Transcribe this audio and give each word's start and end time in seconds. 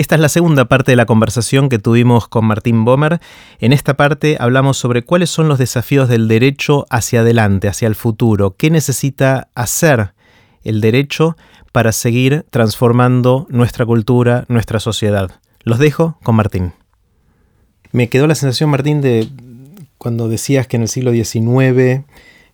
Esta 0.00 0.14
es 0.14 0.20
la 0.22 0.30
segunda 0.30 0.64
parte 0.64 0.92
de 0.92 0.96
la 0.96 1.04
conversación 1.04 1.68
que 1.68 1.78
tuvimos 1.78 2.26
con 2.26 2.46
Martín 2.46 2.86
Bomer. 2.86 3.20
En 3.58 3.74
esta 3.74 3.98
parte 3.98 4.38
hablamos 4.40 4.78
sobre 4.78 5.02
cuáles 5.02 5.28
son 5.28 5.46
los 5.46 5.58
desafíos 5.58 6.08
del 6.08 6.26
derecho 6.26 6.86
hacia 6.88 7.20
adelante, 7.20 7.68
hacia 7.68 7.86
el 7.86 7.94
futuro, 7.94 8.56
qué 8.56 8.70
necesita 8.70 9.50
hacer 9.54 10.14
el 10.64 10.80
derecho 10.80 11.36
para 11.70 11.92
seguir 11.92 12.46
transformando 12.48 13.46
nuestra 13.50 13.84
cultura, 13.84 14.46
nuestra 14.48 14.80
sociedad. 14.80 15.32
Los 15.64 15.78
dejo 15.78 16.16
con 16.22 16.34
Martín. 16.34 16.72
Me 17.92 18.08
quedó 18.08 18.26
la 18.26 18.34
sensación, 18.34 18.70
Martín, 18.70 19.02
de 19.02 19.28
cuando 19.98 20.30
decías 20.30 20.66
que 20.66 20.76
en 20.76 20.82
el 20.82 20.88
siglo 20.88 21.12
XIX, 21.12 22.06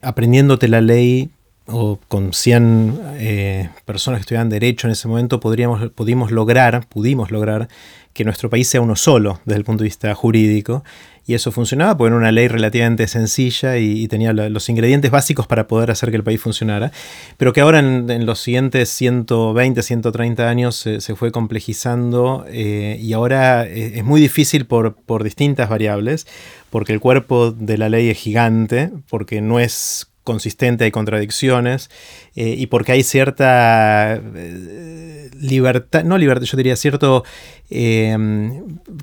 aprendiéndote 0.02 0.66
la 0.66 0.80
ley, 0.80 1.30
o 1.66 1.98
con 2.08 2.32
100 2.32 3.00
eh, 3.14 3.70
personas 3.84 4.18
que 4.18 4.22
estudiaban 4.22 4.48
derecho 4.48 4.86
en 4.86 4.92
ese 4.92 5.08
momento, 5.08 5.40
podríamos, 5.40 5.90
pudimos 5.90 6.30
lograr, 6.30 6.86
pudimos 6.88 7.30
lograr 7.30 7.68
que 8.12 8.24
nuestro 8.24 8.48
país 8.48 8.68
sea 8.68 8.80
uno 8.80 8.96
solo 8.96 9.40
desde 9.44 9.58
el 9.58 9.64
punto 9.64 9.82
de 9.82 9.88
vista 9.88 10.14
jurídico. 10.14 10.84
Y 11.28 11.34
eso 11.34 11.50
funcionaba 11.50 11.96
porque 11.96 12.08
era 12.08 12.16
una 12.16 12.30
ley 12.30 12.46
relativamente 12.46 13.08
sencilla 13.08 13.78
y, 13.78 14.06
tenía 14.06 14.32
los 14.32 14.68
ingredientes 14.68 15.10
básicos 15.10 15.48
para 15.48 15.66
poder 15.66 15.90
hacer 15.90 16.10
que 16.10 16.16
el 16.16 16.22
país 16.22 16.40
funcionara. 16.40 16.92
Pero 17.36 17.52
que 17.52 17.60
ahora 17.60 17.80
en, 17.80 18.26
los 18.26 18.38
siguientes 18.38 18.88
120, 18.90 19.82
130 19.82 20.48
años 20.48 20.76
se, 20.76 21.16
fue 21.16 21.32
complejizando 21.32 22.46
eh, 22.48 22.96
y 23.00 23.12
ahora 23.12 23.66
eh, 23.66 23.98
es 23.98 24.04
muy 24.04 24.20
difícil 24.20 24.66
por, 24.66 24.94
por 24.94 25.24
distintas 25.24 25.68
variables, 25.68 26.28
porque 26.70 26.92
el 26.92 27.00
cuerpo 27.00 27.50
de 27.50 27.76
la 27.76 27.88
ley 27.88 28.08
es 28.08 28.18
gigante, 28.18 28.92
porque 29.10 29.40
no 29.40 29.58
es 29.58 30.06
consistente, 30.26 30.84
hay 30.84 30.90
contradicciones, 30.90 31.88
eh, 32.34 32.54
y 32.58 32.66
porque 32.66 32.92
hay 32.92 33.02
cierta 33.02 34.16
eh, 34.16 35.30
libertad, 35.40 36.04
no 36.04 36.18
libertad, 36.18 36.44
yo 36.44 36.56
diría 36.58 36.76
cierto, 36.76 37.24
eh, 37.70 38.14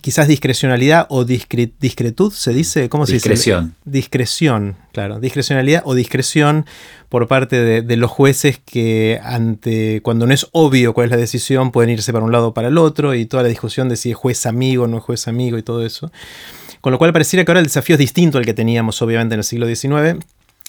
quizás 0.02 0.28
discrecionalidad 0.28 1.08
o 1.10 1.26
discretud, 1.26 2.32
se 2.32 2.54
dice, 2.54 2.90
¿cómo 2.90 3.08
se 3.08 3.14
dice? 3.14 3.30
Discreción. 3.30 3.76
Discreción, 3.86 4.76
claro, 4.92 5.20
discrecionalidad 5.20 5.82
o 5.86 5.96
discreción 5.96 6.68
por 7.10 7.28
parte 7.28 7.64
de, 7.64 7.82
de, 7.82 7.98
los 7.98 8.12
jueces 8.12 8.60
que 8.64 9.20
ante, 9.24 10.02
cuando 10.02 10.28
no 10.28 10.34
es 10.34 10.48
obvio 10.52 10.94
cuál 10.94 11.06
es 11.06 11.12
la 11.12 11.18
decisión, 11.18 11.72
pueden 11.72 11.90
irse 11.90 12.14
para 12.14 12.26
un 12.26 12.32
lado 12.32 12.50
o 12.50 12.54
para 12.54 12.68
el 12.68 12.78
otro, 12.78 13.16
y 13.16 13.26
toda 13.26 13.44
la 13.44 13.50
discusión 13.50 13.90
de 13.90 13.96
si 13.96 14.12
es 14.12 14.18
juez 14.18 14.46
amigo 14.46 14.84
o 14.84 14.88
no 14.88 14.98
es 14.98 15.04
juez 15.04 15.28
amigo 15.28 15.58
y 15.58 15.64
todo 15.64 15.86
eso. 15.86 16.12
Con 16.84 16.92
lo 16.92 16.98
cual 16.98 17.14
pareciera 17.14 17.46
que 17.46 17.52
ahora 17.52 17.62
el 17.62 17.68
desafío 17.68 17.96
es 17.96 18.00
distinto 18.00 18.38
al 18.38 18.44
que 18.44 18.54
teníamos 18.54 19.02
obviamente 19.02 19.36
en 19.36 19.40
el 19.40 19.46
siglo 19.46 19.74
XIX, 19.74 20.20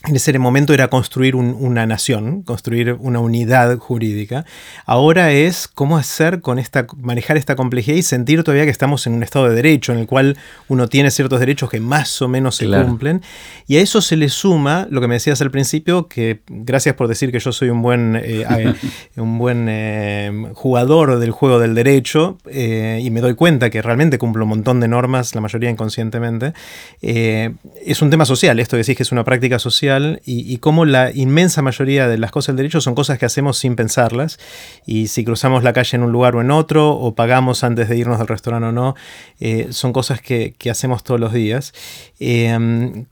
en 0.06 0.16
ese 0.16 0.38
momento 0.38 0.74
era 0.74 0.88
construir 0.88 1.34
una 1.34 1.86
nación, 1.86 2.42
construir 2.42 2.96
una 3.00 3.20
unidad 3.20 3.78
jurídica. 3.78 4.44
Ahora 4.84 5.32
es 5.32 5.66
cómo 5.66 5.96
hacer 5.96 6.40
con 6.40 6.58
esta, 6.58 6.86
manejar 6.98 7.38
esta 7.38 7.56
complejidad 7.56 7.96
y 7.96 8.02
sentir 8.02 8.44
todavía 8.44 8.64
que 8.64 8.70
estamos 8.70 9.06
en 9.06 9.14
un 9.14 9.22
estado 9.22 9.48
de 9.48 9.54
derecho 9.54 9.92
en 9.92 9.98
el 9.98 10.06
cual 10.06 10.36
uno 10.68 10.88
tiene 10.88 11.10
ciertos 11.10 11.40
derechos 11.40 11.70
que 11.70 11.80
más 11.80 12.20
o 12.20 12.28
menos 12.28 12.56
se 12.56 12.66
cumplen. 12.66 13.22
Y 13.66 13.76
a 13.76 13.80
eso 13.80 14.02
se 14.02 14.16
le 14.16 14.28
suma 14.28 14.86
lo 14.90 15.00
que 15.00 15.08
me 15.08 15.14
decías 15.14 15.40
al 15.40 15.50
principio, 15.50 16.06
que 16.06 16.40
gracias 16.48 16.94
por 16.96 17.08
decir 17.08 17.32
que 17.32 17.38
yo 17.38 17.52
soy 17.52 17.70
un 17.70 17.80
buen, 17.80 18.20
eh, 18.22 18.44
un 19.16 19.38
buen 19.38 19.66
eh, 19.70 20.50
jugador 20.52 21.18
del 21.18 21.30
juego 21.30 21.58
del 21.58 21.74
derecho 21.74 22.36
eh, 22.50 23.00
y 23.02 23.10
me 23.10 23.22
doy 23.22 23.34
cuenta 23.34 23.70
que 23.70 23.80
realmente 23.80 24.18
cumplo 24.18 24.44
un 24.44 24.50
montón 24.50 24.80
de 24.80 24.88
normas, 24.88 25.34
la 25.34 25.40
mayoría 25.40 25.70
inconscientemente. 25.70 26.52
es 27.00 28.02
un 28.02 28.10
tema 28.10 28.26
social, 28.26 28.60
esto 28.60 28.76
decís 28.76 28.96
que 28.96 29.02
es 29.02 29.12
una 29.12 29.24
práctica 29.24 29.58
social 29.58 29.93
y, 30.24 30.56
cómo 30.58 30.84
la 30.84 31.10
inmensa 31.12 31.62
mayoría 31.62 32.08
de 32.08 32.18
las 32.18 32.30
cosas 32.30 32.48
del 32.48 32.56
derecho 32.56 32.80
son 32.80 32.94
cosas 32.94 33.18
que 33.18 33.26
hacemos 33.26 33.58
sin 33.58 33.76
pensarlas. 33.76 34.38
Y 34.86 35.08
si 35.08 35.24
cruzamos 35.24 35.62
la 35.62 35.72
calle 35.72 35.96
en 35.96 36.02
un 36.02 36.12
lugar 36.12 36.36
o 36.36 36.40
en 36.40 36.50
otro, 36.50 36.90
o 36.90 37.14
pagamos 37.14 37.64
antes 37.64 37.88
de 37.88 37.96
irnos 37.96 38.18
del 38.18 38.28
restaurante 38.28 38.68
o 38.68 38.72
no, 38.72 38.94
eh, 39.40 39.68
son 39.70 39.92
cosas 39.92 40.20
que, 40.20 40.54
hacemos 40.70 41.04
todos 41.04 41.20
los 41.20 41.32
días. 41.32 41.72
Eh, 42.18 43.06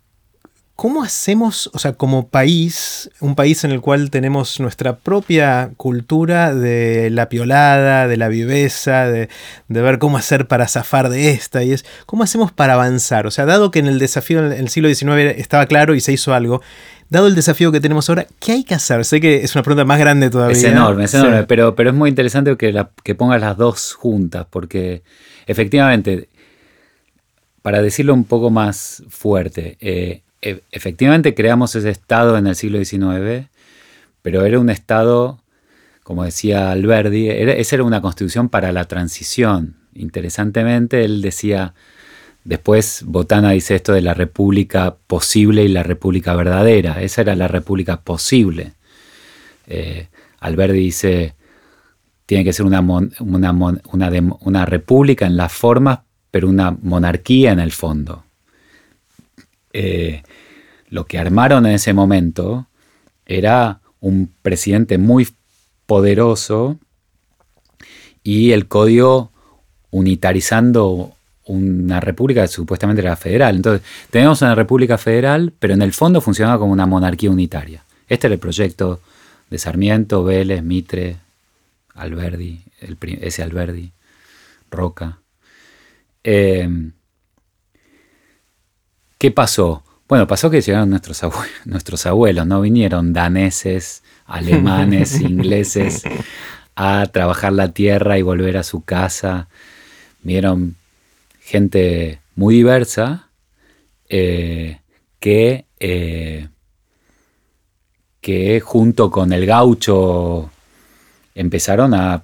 ¿Cómo 0.75 1.03
hacemos, 1.03 1.71
o 1.75 1.79
sea, 1.79 1.93
como 1.93 2.29
país, 2.29 3.11
un 3.21 3.35
país 3.35 3.63
en 3.63 3.73
el 3.73 3.81
cual 3.81 4.11
tenemos 4.11 4.59
nuestra 4.59 4.97
propia 4.97 5.71
cultura 5.77 6.55
de 6.55 7.11
la 7.11 7.29
piolada, 7.29 8.09
de 8.09 8.17
la 8.17 8.29
viveza, 8.29 9.07
de, 9.07 9.29
ver 9.69 9.99
cómo 9.99 10.17
hacer 10.17 10.49
para 10.49 10.67
zafar 10.67 11.11
de 11.11 11.31
esta, 11.31 11.63
y 11.63 11.73
es, 11.73 11.85
¿cómo 12.07 12.25
hacemos 12.25 12.53
para 12.53 12.75
avanzar? 12.75 13.27
O 13.27 13.31
sea, 13.31 13.45
dado 13.45 13.71
que 13.71 13.81
en 13.81 13.87
el 13.87 13.99
desafío 13.99 14.45
en 14.45 14.53
el 14.53 14.69
siglo 14.71 14.93
XIX 14.93 15.39
estaba 15.39 15.67
claro 15.67 15.95
y 15.95 16.01
se 16.01 16.13
hizo 16.13 16.33
algo, 16.33 16.63
dado 17.11 17.27
el 17.27 17.35
desafío 17.35 17.71
que 17.71 17.81
tenemos 17.81 18.09
ahora, 18.09 18.27
¿qué 18.41 18.53
hay 18.53 18.65
que 18.65 18.75
hacer? 18.75 19.05
Sé 19.05 19.21
que 19.21 19.45
es 19.45 19.55
una 19.55 19.63
pregunta 19.63 19.85
más 19.85 19.99
grande 20.01 20.31
todavía. 20.31 20.57
Es 20.57 20.65
enorme, 20.65 21.05
es 21.05 21.15
enorme, 21.15 21.45
pero, 21.45 21.75
pero 21.77 21.91
es 21.91 21.97
muy 21.97 22.09
interesante 22.09 22.57
que, 22.57 22.73
la, 22.73 22.91
que 23.05 23.15
pongas 23.15 23.43
las 23.43 23.59
dos 23.59 23.93
juntas, 23.93 24.47
porque 24.49 25.03
efectivamente, 25.47 26.31
para 27.61 27.83
decirlo 27.83 28.15
un 28.15 28.25
poco 28.25 28.51
más 28.51 29.05
fuerte, 29.11 29.77
eh, 29.81 30.23
e, 30.43 30.63
efectivamente 30.73 31.35
creamos 31.35 31.75
ese 31.77 31.91
Estado 31.91 32.37
en 32.37 32.49
el 32.49 32.57
siglo 32.57 32.85
XIX, 32.85 33.49
pero 34.23 34.45
era 34.45 34.59
un 34.59 34.71
Estado, 34.71 35.41
como 36.03 36.25
decía 36.25 36.73
Alberdi, 36.73 37.29
esa 37.31 37.77
era 37.77 37.85
una 37.85 38.03
constitución 38.03 38.49
para 38.49 38.73
la 38.73 38.85
transición. 38.87 39.77
Interesantemente, 39.95 41.05
él 41.05 41.23
decía, 41.23 41.75
después 42.45 43.05
Botana 43.07 43.53
dice 43.53 43.77
esto 43.77 43.93
de 43.93 44.03
la 44.03 44.15
república 44.15 44.97
posible 45.07 45.65
y 45.65 45.69
la 45.69 45.85
república 45.85 46.35
verdadera. 46.35 47.03
Esa 47.03 47.23
era 47.23 47.37
la 47.37 47.49
república 47.49 48.01
posible. 48.01 48.73
Eh, 49.67 50.09
Alberdi 50.41 50.81
dice, 50.81 51.35
tiene 52.27 52.45
que 52.45 52.53
ser 52.53 52.67
una, 52.67 52.81
una, 52.81 53.53
una 53.93 54.65
república 54.67 55.27
en 55.27 55.37
las 55.37 55.53
formas, 55.53 56.01
pero 56.31 56.49
una 56.49 56.71
monarquía 56.71 57.53
en 57.53 57.61
el 57.61 57.73
fondo. 57.73 58.25
Eh, 59.73 60.23
lo 60.93 61.07
que 61.07 61.19
armaron 61.19 61.65
en 61.65 61.73
ese 61.73 61.95
momento 61.95 62.67
era 63.25 63.81
un 64.01 64.31
presidente 64.43 64.99
muy 64.99 65.27
poderoso 65.87 66.79
y 68.23 68.53
el 68.53 68.69
código 68.69 69.33
unitarizando 69.91 71.15
una 71.47 71.99
república 71.99 72.43
que 72.43 72.49
supuestamente 72.49 73.01
era 73.01 73.17
federal. 73.17 73.57
Entonces, 73.57 73.87
tenemos 74.11 74.43
una 74.43 74.55
república 74.55 74.99
federal, 74.99 75.55
pero 75.59 75.73
en 75.73 75.81
el 75.81 75.95
fondo 75.95 76.21
funcionaba 76.21 76.59
como 76.59 76.73
una 76.75 76.85
monarquía 76.85 77.31
unitaria. 77.31 77.83
Este 78.07 78.27
era 78.27 78.35
el 78.35 78.41
proyecto 78.41 79.01
de 79.49 79.57
Sarmiento, 79.57 80.23
Vélez, 80.23 80.63
Mitre, 80.63 81.17
Alberdi, 81.95 82.61
ese 83.23 83.43
Alberdi, 83.43 83.93
Roca. 84.71 85.21
Eh, 86.23 86.69
¿Qué 89.17 89.31
pasó? 89.31 89.83
Bueno, 90.13 90.27
pasó 90.27 90.51
que 90.51 90.61
llegaron 90.61 90.91
nuestros 90.91 91.23
abuelos, 91.25 91.57
nuestros 91.65 92.05
abuelos, 92.05 92.47
¿no? 92.47 92.61
Vinieron 92.61 93.15
daneses, 93.15 94.03
alemanes, 94.27 95.19
ingleses 95.23 96.03
a 96.77 97.07
trabajar 97.07 97.55
la 97.55 97.73
tierra 97.73 98.19
y 98.19 98.23
volver 98.23 98.59
a 98.59 98.63
su 98.63 98.83
casa. 98.85 99.49
Vieron 100.23 100.77
gente 101.41 102.21
muy 102.35 102.57
diversa 102.57 103.31
eh, 104.11 104.81
que, 105.19 105.65
eh, 105.81 106.49
que 108.21 108.61
junto 108.61 109.11
con 109.11 109.33
el 109.33 109.47
gaucho 109.47 110.51
empezaron 111.35 111.95
a, 111.95 112.23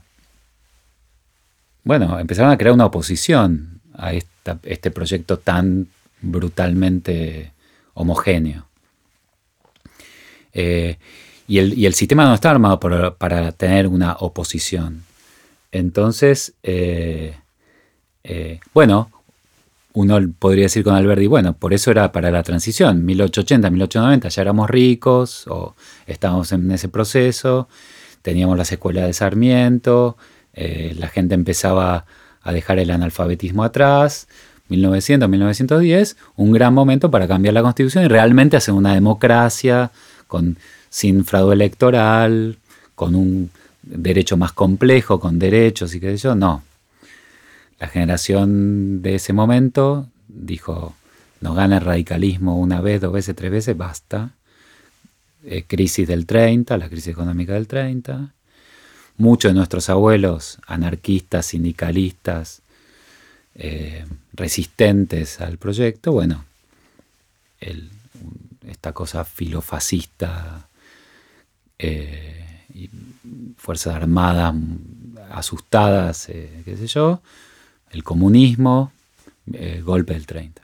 bueno, 1.85 2.19
empezaron 2.19 2.53
a 2.53 2.59
crear 2.59 2.75
una 2.75 2.85
oposición 2.85 3.81
a 3.95 4.13
este 4.13 4.91
proyecto 4.91 5.39
tan 5.39 5.89
brutalmente 6.21 7.53
homogéneo. 7.99 8.67
Eh, 10.53 10.97
y, 11.47 11.59
el, 11.59 11.95
sistema 11.95 12.25
no 12.25 12.35
está 12.35 12.51
armado 12.51 12.79
para 12.81 13.53
tener 13.53 13.87
una 13.87 14.15
oposición. 14.21 15.03
Entonces, 15.73 16.55
eh, 16.63 17.37
eh, 18.25 18.61
bueno, 18.75 19.11
uno 19.95 20.19
podría 20.39 20.65
decir 20.65 20.85
con 20.85 20.95
Alberti, 20.95 21.27
bueno, 21.27 21.55
por 21.55 21.73
eso 21.75 21.91
era 21.91 22.13
para 22.13 22.31
la 22.31 22.43
transición, 22.43 23.05
1880, 23.05 23.71
1890, 23.71 24.29
ya 24.29 24.43
éramos 24.43 24.71
ricos 24.71 25.47
o 25.49 25.75
estábamos 26.07 26.53
en 26.53 26.71
ese 26.71 26.89
proceso, 26.89 27.69
teníamos 28.23 28.57
las 28.57 28.71
escuelas 28.71 29.07
de 29.07 29.13
Sarmiento, 29.13 30.17
la 30.55 31.09
gente 31.09 31.35
empezaba 31.35 32.05
a 32.43 32.53
dejar 32.53 32.79
el 32.79 32.91
analfabetismo 32.91 33.65
atrás, 33.65 34.29
1900, 34.69 35.29
1910, 35.29 36.17
un 36.37 36.53
gran 36.53 36.75
momento 36.75 37.11
para 37.11 37.27
cambiar 37.27 37.55
la 37.55 37.63
constitución 37.63 38.05
y 38.05 38.09
realmente 38.09 38.57
hacer 38.57 38.75
una 38.75 38.95
democracia 38.95 39.91
con, 40.27 40.59
sin 40.91 41.25
fraude 41.25 41.55
electoral, 41.55 42.59
con 42.95 43.15
un 43.15 43.51
derecho 43.83 44.37
más 44.37 44.53
complejo, 44.53 45.21
con 45.21 45.39
derechos 45.39 45.95
y 45.95 46.01
qué 46.01 46.17
sé 46.17 46.25
yo. 46.25 46.35
No. 46.35 46.63
La 47.79 47.89
generación 47.89 49.03
de 49.03 49.15
ese 49.15 49.33
momento 49.33 50.09
dijo, 50.27 50.95
nos 51.41 51.55
gana 51.55 51.79
el 51.79 51.85
radicalismo 51.85 52.59
una 52.59 52.81
vez, 52.81 53.01
dos 53.01 53.13
veces, 53.13 53.37
tres 53.37 53.51
veces, 53.51 53.77
basta. 53.77 54.31
Crisis 55.67 56.07
del 56.07 56.27
30, 56.27 56.77
la 56.77 56.89
crisis 56.89 57.09
económica 57.09 57.55
del 57.55 57.67
30. 57.67 58.35
muchos 59.17 59.51
de 59.51 59.55
nuestros 59.55 59.89
abuelos, 59.89 60.59
anarquistas, 60.67 61.47
sindicalistas, 61.47 62.61
eh, 63.55 64.05
resistentes 64.39 65.41
al 65.41 65.59
proyecto, 65.59 66.13
bueno, 66.13 66.45
esta 68.67 68.93
cosa 68.93 69.25
filofascista, 69.25 70.69
eh, 71.79 72.65
y 72.73 72.89
fuerzas 73.57 73.95
armadas 73.95 74.55
asustadas, 75.31 76.29
eh, 76.29 76.63
qué 76.65 76.77
sé 76.77 76.87
yo, 76.87 77.21
el 77.91 78.03
comunismo, 78.03 78.93
golpe 79.83 80.15
del 80.15 80.27
30. 80.27 80.63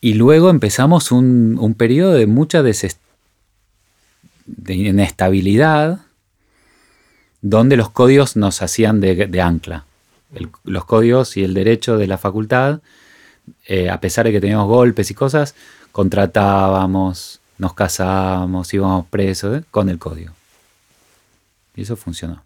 Y 0.00 0.14
luego 0.14 0.50
empezamos 0.50 1.12
un, 1.12 1.56
un 1.58 1.74
periodo 1.74 2.12
de 2.12 2.26
mucha 2.26 2.62
inestabilidad, 4.68 6.00
donde 7.42 7.76
los 7.76 7.90
códigos 7.90 8.36
nos 8.36 8.62
hacían 8.62 9.00
de, 9.00 9.40
ancla. 9.40 9.84
Los 10.64 10.84
códigos 10.84 11.36
y 11.36 11.44
el 11.44 11.54
derecho 11.54 11.96
de 11.96 12.06
la 12.06 12.18
facultad, 12.18 12.80
eh, 13.66 13.90
a 13.90 14.00
pesar 14.00 14.26
de 14.26 14.32
que 14.32 14.40
teníamos 14.40 14.66
golpes 14.66 15.10
y 15.10 15.14
cosas, 15.14 15.54
contratábamos, 15.92 17.40
nos 17.58 17.74
casábamos, 17.74 18.72
íbamos 18.74 19.06
presos 19.06 19.58
¿eh? 19.58 19.64
con 19.70 19.88
el 19.88 19.98
código. 19.98 20.32
Y 21.74 21.82
eso 21.82 21.96
funcionó. 21.96 22.42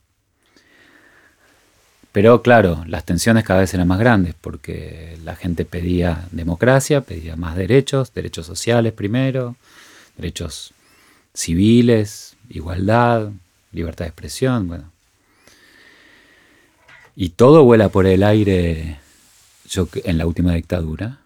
Pero 2.13 2.43
claro, 2.43 2.83
las 2.87 3.05
tensiones 3.05 3.45
cada 3.45 3.61
vez 3.61 3.73
eran 3.73 3.87
más 3.87 3.99
grandes 3.99 4.35
porque 4.41 5.17
la 5.25 5.37
gente 5.37 5.65
pedía 5.65 6.27
democracia, 6.33 7.03
pedía 7.03 7.37
más 7.37 7.55
derechos, 7.57 8.13
derechos 8.13 8.47
sociales 8.47 8.93
primero, 8.93 9.55
derechos 10.17 10.73
civiles, 11.35 12.37
igualdad, 12.49 13.31
libertad 13.73 14.07
de 14.07 14.09
expresión, 14.09 14.67
bueno. 14.67 14.91
Y 17.23 17.29
todo 17.29 17.65
vuela 17.65 17.91
por 17.91 18.07
el 18.07 18.23
aire 18.23 18.99
en 20.05 20.17
la 20.17 20.27
última 20.27 20.55
dictadura, 20.55 21.21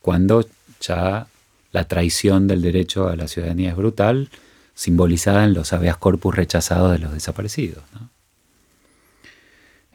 cuando 0.00 0.48
ya 0.80 1.26
la 1.70 1.86
traición 1.86 2.46
del 2.46 2.62
derecho 2.62 3.06
a 3.06 3.14
la 3.14 3.28
ciudadanía 3.28 3.68
es 3.68 3.76
brutal, 3.76 4.30
simbolizada 4.72 5.44
en 5.44 5.52
los 5.52 5.74
habeas 5.74 5.98
corpus 5.98 6.34
rechazados 6.34 6.92
de 6.92 6.98
los 7.00 7.12
desaparecidos. 7.12 7.84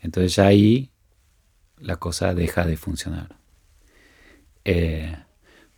Entonces 0.03 0.36
ya 0.36 0.45
ahí 0.45 0.92
la 1.80 1.95
cosa 1.95 2.36
deja 2.36 2.63
de 2.63 2.77
funcionar. 2.77 3.36
Eh, 4.65 5.18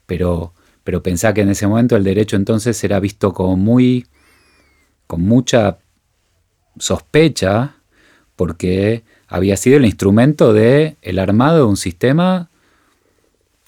pero, 0.05 0.53
pero 0.83 1.01
pensá 1.01 1.33
que 1.33 1.43
en 1.43 1.49
ese 1.49 1.65
momento 1.65 1.95
el 1.95 2.03
derecho 2.03 2.35
entonces 2.35 2.83
era 2.83 2.99
visto 2.99 3.33
como 3.33 3.55
muy 3.55 4.05
con 5.07 5.21
mucha 5.21 5.77
sospecha 6.77 7.77
porque 8.35 9.03
había 9.27 9.57
sido 9.57 9.77
el 9.77 9.85
instrumento 9.85 10.53
del 10.53 10.95
el 11.01 11.19
armado 11.19 11.57
de 11.57 11.63
un 11.63 11.77
sistema 11.77 12.50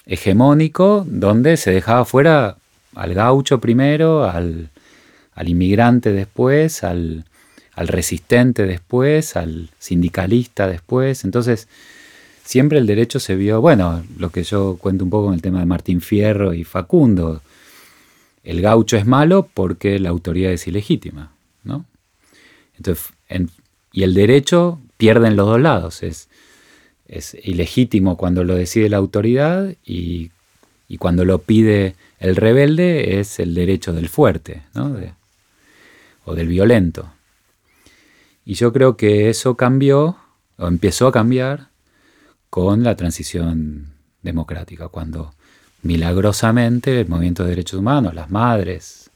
hegemónico 0.06 1.04
donde 1.08 1.56
se 1.56 1.72
dejaba 1.72 2.04
fuera 2.04 2.56
al 2.94 3.14
gaucho 3.14 3.60
primero, 3.60 4.24
al, 4.24 4.70
inmigrante 5.44 6.12
después, 6.12 6.82
al, 6.82 7.24
al, 7.74 7.88
resistente 7.88 8.64
después, 8.64 9.36
al 9.36 9.70
sindicalista 9.78 10.66
después. 10.66 11.24
Entonces, 11.24 11.68
siempre 12.44 12.78
el 12.78 12.86
derecho 12.86 13.20
se 13.20 13.36
vio, 13.36 13.60
bueno, 13.60 14.04
lo 14.18 14.30
que 14.30 14.44
yo 14.44 14.78
cuento 14.80 15.04
un 15.04 15.10
poco 15.10 15.28
en 15.28 15.34
el 15.34 15.42
tema 15.42 15.60
de 15.60 15.66
Martín 15.66 16.00
Fierro 16.00 16.54
y 16.54 16.64
Facundo, 16.64 17.42
el 18.44 18.62
gaucho 18.62 18.96
es 18.96 19.04
malo 19.04 19.48
porque 19.52 19.98
la 19.98 20.10
autoridad 20.10 20.52
es 20.52 20.66
ilegítima, 20.68 21.32
¿no? 21.64 21.84
Entonces, 22.76 23.12
y 23.96 24.02
el 24.02 24.12
derecho 24.12 24.78
pierde 24.98 25.26
en 25.26 25.36
los 25.36 25.46
dos 25.46 25.58
lados, 25.58 26.02
es, 26.02 26.28
es 27.08 27.34
ilegítimo 27.42 28.18
cuando 28.18 28.44
lo 28.44 28.54
decide 28.54 28.90
la 28.90 28.98
autoridad 28.98 29.74
y, 29.86 30.30
cuando 30.98 31.24
lo 31.24 31.38
pide 31.38 31.96
el 32.18 32.36
rebelde 32.36 33.18
es 33.18 33.40
el 33.40 33.54
derecho 33.54 33.94
del 33.94 34.10
fuerte, 34.10 34.64
¿no? 34.74 34.98
o 36.26 36.34
del 36.34 36.48
violento. 36.48 37.10
Y 38.44 38.52
yo 38.52 38.70
creo 38.70 38.98
que 38.98 39.30
eso 39.30 39.56
cambió, 39.56 40.18
o 40.58 40.68
empezó 40.68 41.06
a 41.06 41.12
cambiar, 41.12 41.70
con 42.50 42.82
la 42.82 42.96
transición 42.96 43.94
democrática, 44.20 44.88
cuando 44.88 45.32
milagrosamente 45.80 47.00
el 47.00 47.08
movimiento 47.08 47.44
de 47.44 47.50
derechos 47.50 47.80
humanos, 47.80 48.14
las 48.14 48.30
madres, 48.30 49.10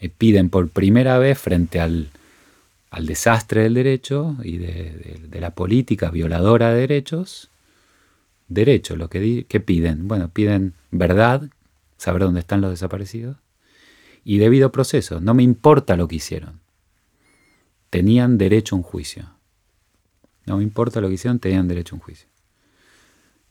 eh, 0.00 0.08
piden 0.08 0.48
por 0.48 0.70
primera 0.70 1.18
vez 1.18 1.38
frente 1.38 1.78
al, 1.78 2.08
desastre 3.06 3.62
del 3.62 3.74
derecho 3.74 4.36
y 4.42 4.58
de, 4.58 5.28
la 5.32 5.50
política 5.50 6.10
violadora 6.10 6.70
de 6.70 6.80
derechos, 6.80 7.50
derecho, 8.48 8.96
lo 8.96 9.08
que, 9.08 9.44
que 9.48 9.60
piden. 9.60 10.08
Bueno, 10.08 10.30
piden 10.30 10.74
verdad, 10.90 11.48
saber 11.98 12.22
dónde 12.22 12.40
están 12.40 12.60
los 12.60 12.70
desaparecidos, 12.70 13.36
y 14.24 14.38
debido 14.38 14.72
proceso. 14.72 15.20
No 15.20 15.34
me 15.34 15.42
importa 15.42 15.96
lo 15.96 16.08
que 16.08 16.16
hicieron. 16.16 16.60
Tenían 17.90 18.38
derecho 18.38 18.74
a 18.74 18.78
un 18.78 18.82
juicio. 18.82 19.30
No 20.46 20.56
me 20.56 20.62
importa 20.62 21.00
lo 21.00 21.08
que 21.08 21.14
hicieron, 21.14 21.38
tenían 21.38 21.68
derecho 21.68 21.94
a 21.94 21.98
un 21.98 22.02
juicio. 22.02 22.28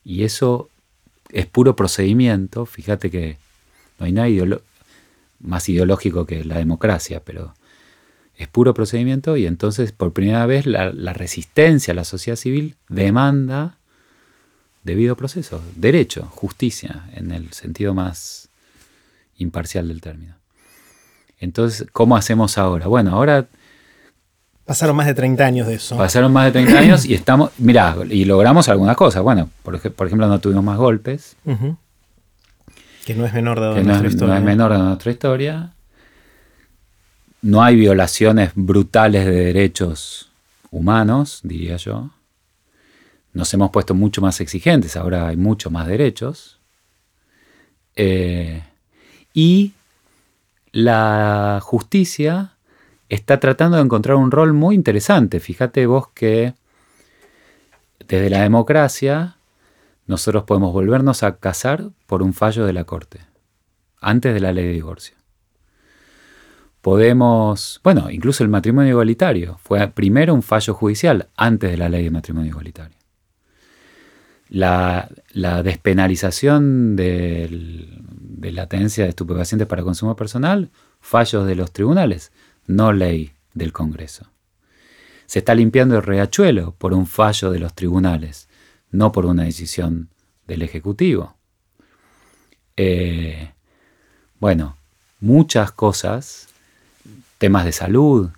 Y 0.03 0.23
eso 0.23 0.69
es 1.29 1.45
puro 1.45 1.75
procedimiento, 1.75 2.65
fíjate 2.65 3.09
que 3.09 3.38
no 3.99 4.05
hay 4.05 4.11
nada 4.11 4.59
más 5.39 5.67
ideológico 5.69 6.25
que 6.25 6.43
la 6.43 6.57
democracia, 6.57 7.21
pero 7.23 7.53
es 8.37 8.47
puro 8.47 8.73
procedimiento 8.73 9.37
y 9.37 9.45
entonces 9.45 9.91
por 9.91 10.13
primera 10.13 10.45
vez 10.45 10.65
la, 10.65 10.91
resistencia 11.13 11.93
a 11.93 11.95
la 11.95 12.03
sociedad 12.03 12.35
civil 12.35 12.75
demanda 12.89 13.77
debido 14.83 15.15
proceso, 15.15 15.61
derecho, 15.75 16.27
justicia, 16.31 17.05
en 17.13 17.31
el 17.31 17.53
sentido 17.53 17.93
más 17.93 18.49
imparcial 19.37 19.87
del 19.87 20.01
término. 20.01 20.35
Entonces, 21.39 21.87
¿cómo 21.91 22.15
hacemos 22.15 22.57
ahora? 22.57 22.87
Bueno, 22.87 23.11
ahora... 23.11 23.47
Pasaron 24.65 24.95
más 24.95 25.07
de 25.07 25.13
30 25.13 25.45
años 25.45 25.67
de 25.67 25.75
eso. 25.75 25.97
Pasaron 25.97 26.31
más 26.31 26.45
de 26.45 26.51
30 26.51 26.79
años 26.79 27.05
y 27.05 27.13
estamos, 27.13 27.51
mirá, 27.57 27.95
y 28.09 28.25
logramos 28.25 28.69
algunas 28.69 28.95
cosas. 28.95 29.21
Bueno, 29.21 29.49
por, 29.63 29.75
ejemplo, 29.75 30.27
no 30.27 30.39
tuvimos 30.39 30.63
más 30.63 30.77
golpes. 30.77 31.35
Que 33.05 33.13
no 33.13 33.25
es 33.25 33.33
menor 33.33 33.59
de 33.59 33.83
nuestra 33.83 34.07
historia. 34.07 34.33
No 34.33 34.39
es 34.39 34.45
menor 34.45 34.71
de 34.71 34.79
nuestra 34.79 35.11
historia. 35.11 35.75
No 37.45 37.62
hay 37.62 37.75
violaciones 37.75 38.53
brutales 38.56 39.24
de 39.24 39.31
derechos 39.31 40.31
humanos, 40.71 41.42
diría 41.44 41.77
yo. 41.77 42.09
Nos 43.34 43.53
hemos 43.53 43.69
puesto 43.69 43.93
mucho 43.93 44.19
más 44.19 44.41
exigentes, 44.41 44.98
ahora 44.98 45.27
hay 45.27 45.38
mucho 45.38 45.69
más 45.69 45.86
derechos. 45.86 46.60
Eh, 47.96 48.63
y 49.31 49.74
la 50.72 51.60
justicia 51.62 52.53
está 53.10 53.39
tratando 53.39 53.77
de 53.77 53.84
encontrar 53.84 54.17
un 54.17 54.31
rol 54.31 54.53
muy 54.53 54.74
interesante. 54.74 55.39
Fíjate 55.39 55.86
vos 55.86 56.08
que 56.15 56.55
desde 58.08 58.31
la 58.31 58.41
democracia 58.41 59.38
nosotros 60.08 60.46
podemos 60.46 60.74
volvernos 60.74 61.22
a 61.22 61.38
casar 61.38 61.91
por 62.08 62.24
un 62.24 62.34
fallo 62.34 62.65
de 62.65 62.74
la 62.74 62.86
Corte, 62.86 63.19
antes 64.01 64.34
de 64.34 64.39
la 64.39 64.51
ley 64.51 64.65
de 64.65 64.74
divorcio. 64.74 65.25
Podemos, 66.86 67.82
bueno, 67.84 68.12
incluso 68.12 68.44
el 68.44 68.50
matrimonio 68.51 68.92
igualitario 68.92 69.58
fue 69.58 69.88
primero 69.88 70.36
un 70.36 70.44
fallo 70.44 70.75
judicial 70.75 71.30
antes 71.36 71.72
de 71.72 71.77
la 71.77 71.89
ley 71.89 72.04
de 72.04 72.12
matrimonio 72.12 72.51
igualitario. 72.51 72.96
La, 74.50 75.10
despenalización 75.63 76.96
de 76.96 77.89
la 78.51 78.68
tenencia 78.68 79.04
de 79.04 79.10
estupefacientes 79.10 79.68
para 79.68 79.82
consumo 79.82 80.15
personal, 80.15 80.70
fallos 81.01 81.48
de 81.48 81.56
los 81.56 81.72
tribunales, 81.72 82.32
no 82.68 82.94
ley 82.94 83.32
del 83.56 83.74
Congreso. 83.74 84.27
Se 85.25 85.39
está 85.39 85.56
limpiando 85.56 85.96
el 85.96 86.04
riachuelo 86.04 86.75
por 86.77 86.94
un 86.94 87.08
fallo 87.08 87.50
de 87.50 87.58
los 87.58 87.74
tribunales, 87.74 88.48
no 88.92 89.12
por 89.12 89.25
una 89.25 89.46
decisión 89.46 90.10
del 90.46 90.62
Ejecutivo. 90.62 91.36
Eh, 92.77 93.54
bueno, 94.39 94.77
muchas 95.20 95.72
cosas, 95.72 96.50
temas 97.45 97.63
de 97.63 97.73
salud, 97.73 98.31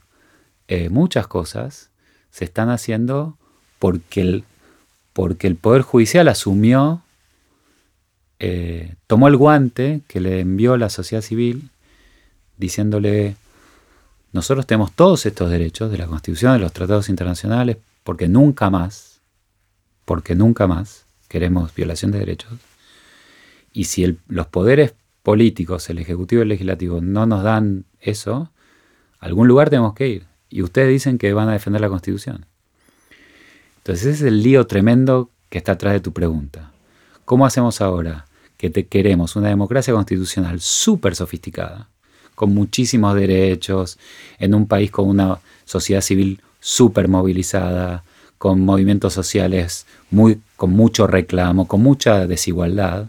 eh, 0.68 0.90
muchas 0.90 1.28
cosas 1.28 1.92
se 2.30 2.44
están 2.44 2.70
haciendo 2.70 3.38
porque 3.80 4.20
el, 4.20 4.44
porque 5.14 5.48
el 5.48 5.56
Poder 5.56 5.82
Judicial 5.82 6.28
asumió, 6.28 7.04
eh, 8.40 8.96
tomó 9.08 9.30
el 9.30 9.38
guante 9.38 10.02
que 10.10 10.20
le 10.20 10.42
envió 10.42 10.76
la 10.76 10.90
sociedad 10.90 11.22
civil 11.22 11.70
diciéndole, 12.58 13.38
nosotros 14.34 14.68
tenemos 14.68 14.92
todos 14.92 15.26
estos 15.26 15.50
derechos 15.50 15.90
de 15.90 16.00
la 16.00 16.08
Constitución, 16.08 16.52
de 16.52 16.60
los 16.60 16.74
tratados 16.74 17.08
internacionales, 17.08 17.78
porque 18.04 18.28
nunca 18.28 18.70
más 18.70 19.22
porque 20.04 20.36
nunca 20.36 20.68
más 20.68 21.06
queremos 21.30 21.74
violación 21.74 22.12
de 22.12 22.20
derechos. 22.20 22.52
Y 23.72 23.86
si 23.86 24.18
los 24.28 24.48
poderes 24.48 24.96
políticos, 25.24 25.90
el 25.90 26.00
Ejecutivo 26.00 26.42
y 26.42 26.44
el 26.44 26.50
Legislativo, 26.50 27.00
no 27.00 27.26
nos 27.26 27.42
dan 27.42 27.86
eso, 28.02 28.52
algún 29.20 29.48
lugar 29.48 29.70
tenemos 29.70 29.94
que 29.94 30.08
ir. 30.08 30.26
Y 30.50 30.62
ustedes 30.62 30.90
dicen 30.90 31.18
que 31.18 31.34
van 31.34 31.50
a 31.50 31.54
defender 31.54 31.82
la 31.82 31.90
Constitución. 31.90 32.46
Entonces 33.78 34.06
ese 34.06 34.12
es 34.12 34.22
el 34.34 34.44
lío 34.44 34.68
tremendo 34.68 35.30
que 35.50 35.58
está 35.58 35.74
atrás 35.74 35.94
de 35.94 36.00
tu 36.00 36.14
pregunta. 36.14 36.72
¿Cómo 37.26 37.46
hacemos 37.46 37.82
ahora 37.82 38.26
que 38.58 38.70
te 38.70 38.88
queremos 38.88 39.36
una 39.36 39.50
democracia 39.50 39.94
constitucional 39.94 40.60
súper 40.60 41.16
sofisticada, 41.16 41.90
con 42.36 42.54
muchísimos 42.54 43.16
derechos, 43.16 43.98
en 44.40 44.54
un 44.56 44.68
país 44.68 44.92
con 44.92 45.08
una 45.08 45.40
sociedad 45.66 46.02
civil 46.02 46.42
súper 46.60 47.08
movilizada, 47.08 48.04
con 48.38 48.62
movimientos 48.62 49.14
sociales 49.14 49.86
muy, 50.10 50.42
con 50.56 50.72
mucho 50.72 51.08
reclamo, 51.08 51.68
con 51.68 51.82
mucha 51.82 52.28
desigualdad, 52.28 53.08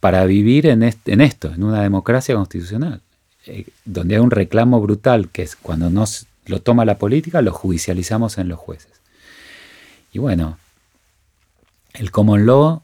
para 0.00 0.24
vivir 0.24 0.66
en, 0.66 0.82
esto, 0.82 1.52
en 1.52 1.62
una 1.62 1.82
democracia 1.82 2.34
constitucional, 2.34 3.02
eh, 3.46 3.66
donde 3.84 4.16
hay 4.16 4.20
un 4.20 4.30
reclamo 4.30 4.80
brutal, 4.80 5.28
que 5.28 5.42
es 5.42 5.56
cuando 5.56 5.90
nos 5.90 6.26
lo 6.46 6.60
toma 6.60 6.84
la 6.84 6.98
política, 6.98 7.42
lo 7.42 7.52
judicializamos 7.52 8.38
en 8.38 8.48
los 8.48 8.58
jueces. 8.58 8.90
Y 10.12 10.18
bueno, 10.18 10.58
el 11.92 12.10
common 12.10 12.46
law 12.46 12.82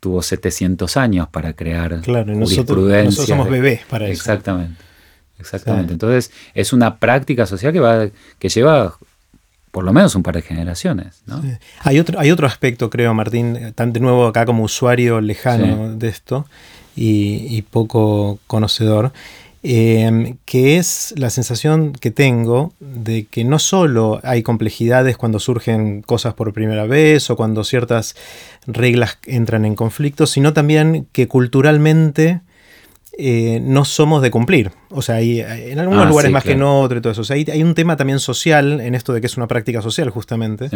tuvo 0.00 0.22
700 0.22 0.96
años 0.96 1.28
para 1.28 1.52
crear 1.52 2.00
claro, 2.00 2.34
nosotros, 2.34 2.88
nosotros, 2.90 3.26
somos 3.26 3.50
bebés 3.50 3.84
para 3.86 4.06
eso. 4.06 4.14
Exactamente. 4.14 4.82
Exactamente. 5.38 5.92
Entonces, 5.92 6.30
es 6.54 6.72
una 6.72 6.98
práctica 6.98 7.46
social 7.46 7.72
que 7.72 7.80
va 7.80 8.08
que 8.38 8.48
lleva 8.48 8.96
por 9.72 9.84
lo 9.84 9.92
menos 9.92 10.14
un 10.14 10.22
par 10.22 10.34
de 10.34 10.42
generaciones. 10.42 11.22
¿no? 11.26 11.42
Hay, 11.80 11.98
otro, 11.98 12.20
hay 12.20 12.30
otro 12.30 12.46
aspecto, 12.46 12.90
creo, 12.90 13.14
Martín, 13.14 13.72
tan 13.74 13.92
de 13.92 14.00
nuevo 14.00 14.26
acá 14.26 14.44
como 14.44 14.62
usuario 14.62 15.20
lejano 15.20 15.96
de 15.96 16.08
esto 16.08 16.46
y, 16.94 17.62
poco 17.62 18.38
conocedor, 18.46 19.12
em, 19.62 20.36
que 20.44 20.76
es 20.78 21.14
la 21.16 21.30
sensación 21.30 21.92
que 21.92 22.10
tengo 22.10 22.72
de 22.80 23.24
que 23.24 23.44
no 23.44 23.58
solo 23.58 24.20
hay 24.24 24.42
complejidades 24.42 25.16
cuando 25.16 25.38
surgen 25.38 26.02
cosas 26.02 26.34
por 26.34 26.52
primera 26.52 26.86
vez 26.86 27.30
o 27.30 27.36
cuando 27.36 27.62
ciertas 27.64 28.16
reglas 28.66 29.18
entran 29.26 29.64
en 29.64 29.76
conflicto, 29.76 30.26
sino 30.26 30.52
también 30.52 31.06
que 31.12 31.28
culturalmente 31.28 32.40
eh, 33.18 33.60
no 33.62 33.84
somos 33.84 34.22
de 34.22 34.30
cumplir. 34.30 34.70
O 34.88 35.02
sea, 35.02 35.16
hay, 35.16 35.40
en 35.40 35.78
algunos 35.78 36.06
ah, 36.06 36.08
lugares 36.08 36.30
más 36.30 36.44
que 36.44 36.52
en 36.52 36.62
otros 36.62 36.98
y 36.98 37.02
todo 37.02 37.12
eso. 37.12 37.20
O 37.20 37.24
sea, 37.24 37.36
hay, 37.36 37.62
un 37.62 37.74
tema 37.74 37.96
también 37.96 38.18
social 38.18 38.80
en 38.80 38.94
esto 38.94 39.12
de 39.12 39.20
que 39.20 39.26
es 39.26 39.36
una 39.36 39.46
práctica 39.46 39.82
social, 39.82 40.08
justamente, 40.08 40.70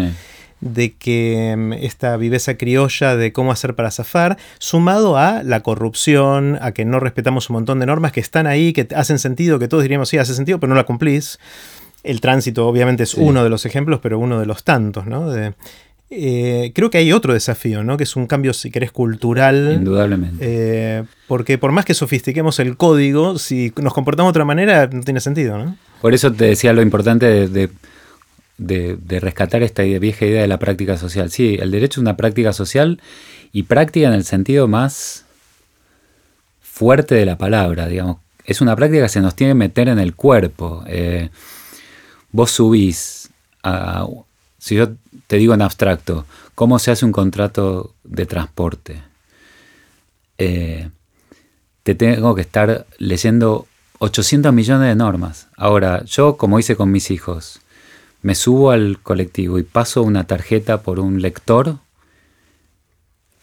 de 0.61 0.95
que 0.95 1.55
mm, 1.57 1.73
esta 1.75 2.17
viveza 2.19 2.59
criolla 2.59 3.17
de 3.17 3.33
cómo 3.33 3.53
hacer 3.53 3.75
para 3.75 3.91
zafar, 3.91 4.37
sumado 4.59 5.17
a 5.17 5.43
la 5.43 5.61
corrupción, 5.61 6.59
a 6.61 6.73
que 6.73 6.85
no 6.85 7.01
respetamos 7.01 7.49
un 7.49 7.55
montón 7.55 7.81
de 7.81 7.87
normas 7.87 8.13
que 8.13 8.21
están 8.21 8.47
ahí, 8.47 8.75
que 8.75 8.87
hacen 8.95 9.19
sentido, 9.19 9.59
que 9.59 9.69
todos 9.69 9.83
diríamos, 9.83 10.11
sí, 10.11 10.19
hace 10.19 10.35
sentido, 10.35 10.61
pero 10.61 10.69
no 10.69 10.77
la 10.77 10.85
cumplís. 10.85 11.39
El 12.03 12.21
tránsito 12.21 12.69
obviamente 12.69 13.03
es 13.03 13.15
uno 13.15 13.43
de 13.43 13.51
los 13.51 13.67
ejemplos, 13.67 14.01
pero 14.01 14.19
uno 14.19 14.39
de 14.39 14.47
los 14.47 14.63
tantos, 14.63 15.07
¿no? 15.07 15.31
De, 15.31 15.55
eh, 16.09 16.71
creo 16.75 16.89
que 16.89 16.99
hay 16.99 17.13
otro 17.13 17.35
desafío, 17.35 17.83
¿no? 17.83 17.97
Que 17.97 18.05
es 18.05 18.15
un 18.15 18.27
cambio, 18.27 18.53
si 18.53 18.71
querés, 18.71 18.93
cultural. 18.93 19.73
Indudablemente. 19.75 20.39
Eh, 20.41 21.05
porque 21.27 21.59
por 21.59 21.73
más 21.73 21.85
que 21.85 21.95
sofistiquemos 21.95 22.61
el 22.61 22.77
código, 22.77 23.39
si 23.39 23.73
nos 23.77 23.93
comportamos 23.93 24.29
de 24.29 24.39
otra 24.39 24.45
manera, 24.45 24.87
no 24.87 25.03
tiene 25.03 25.21
sentido, 25.21 25.59
¿no? 25.59 25.77
Por 26.01 26.15
eso 26.15 26.33
te 26.33 26.45
decía 26.45 26.73
lo 26.73 26.83
importante 26.83 27.49
de, 27.49 27.69
rescatar 29.21 29.65
esta 29.65 29.83
vieja 29.83 30.27
idea 30.27 30.43
de 30.43 30.49
la 30.49 30.59
práctica 30.59 30.97
social. 30.97 31.31
Sí, 31.31 31.59
el 31.61 31.73
derecho 31.73 32.01
es 32.01 32.03
una 32.03 32.17
práctica 32.17 32.53
social 32.53 33.01
y 33.53 33.65
práctica 33.65 34.07
en 34.07 34.15
el 34.15 34.25
sentido 34.25 34.69
más 34.69 35.25
fuerte 36.61 37.17
de 37.17 37.27
la 37.27 37.37
palabra, 37.37 37.89
digamos. 37.89 38.19
Es 38.45 38.61
una 38.61 38.77
práctica 38.77 39.03
que 39.03 39.09
se 39.09 39.21
nos 39.21 39.35
tiene 39.35 39.53
que 39.53 39.59
meter 39.59 39.89
en 39.89 39.99
el 39.99 40.15
cuerpo. 40.15 40.85
Eh, 40.87 41.31
vos 42.31 42.53
subís 42.53 43.31
a, 43.65 44.07
si 44.67 44.75
yo 44.75 44.89
te 45.29 45.37
digo 45.37 45.55
en 45.55 45.63
abstracto, 45.63 46.27
¿cómo 46.57 46.81
se 46.81 46.91
hace 46.91 47.05
un 47.05 47.13
contrato 47.13 47.95
de 48.03 48.27
transporte? 48.27 49.01
Eh, 50.39 50.89
te 51.85 51.95
tengo 51.95 52.35
que 52.35 52.41
estar 52.41 52.85
leyendo 52.99 53.69
800 54.01 54.53
millones 54.53 54.89
de 54.89 54.97
normas. 54.97 55.47
Ahora, 55.57 56.05
yo, 56.07 56.37
como 56.37 56.59
hice 56.59 56.75
con 56.75 56.91
mis 56.91 57.13
hijos, 57.13 57.61
me 58.23 58.35
subo 58.35 58.73
al 58.73 58.99
colectivo 59.01 59.61
y 59.61 59.63
paso 59.63 60.03
una 60.03 60.25
tarjeta 60.25 60.83
por 60.83 60.99
un 60.99 61.23
lector. 61.23 61.77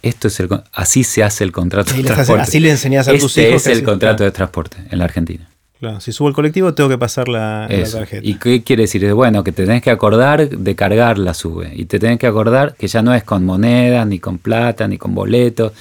Esto 0.01 0.27
es 0.27 0.41
el, 0.41 0.49
así 0.73 1.05
se 1.05 1.23
hace 1.23 1.45
el 1.45 1.53
contrato 1.53 1.93
de 1.93 2.03
transporte. 2.03 2.41
Así 2.41 2.59
le 2.59 2.69
enseñas 2.69 3.07
a 3.07 3.13
tus 3.13 3.37
este 3.37 3.47
hijos. 3.47 3.65
es 3.65 3.77
el 3.77 3.85
contrato 3.85 4.25
de 4.25 4.31
transporte 4.31 4.75
en 4.91 4.99
la 4.99 5.05
Argentina 5.05 5.52
si 5.99 6.11
subo 6.11 6.27
el 6.27 6.33
colectivo 6.33 6.73
tengo 6.73 6.89
que 6.89 6.97
pasar 6.97 7.27
la, 7.27 7.67
tarjeta. 7.69 8.25
¿Y 8.25 8.35
qué 8.35 8.63
quiere 8.63 8.83
decir? 8.83 9.13
Bueno, 9.13 9.43
que 9.43 9.51
te 9.51 9.65
tenés 9.65 9.81
que 9.81 9.91
acordar 9.91 10.49
de 10.49 10.75
cargar 10.75 11.17
la 11.17 11.33
sube. 11.33 11.71
Y 11.75 11.85
te 11.85 11.99
tenés 11.99 12.19
que 12.19 12.27
acordar 12.27 12.75
que 12.75 12.87
ya 12.87 13.01
no 13.01 13.13
es 13.13 13.23
con 13.23 13.45
monedas, 13.45 14.05
ni 14.07 14.19
con 14.19 14.37
plata, 14.37 14.87
ni 14.87 14.97
con 14.97 15.13
boletos. 15.13 15.73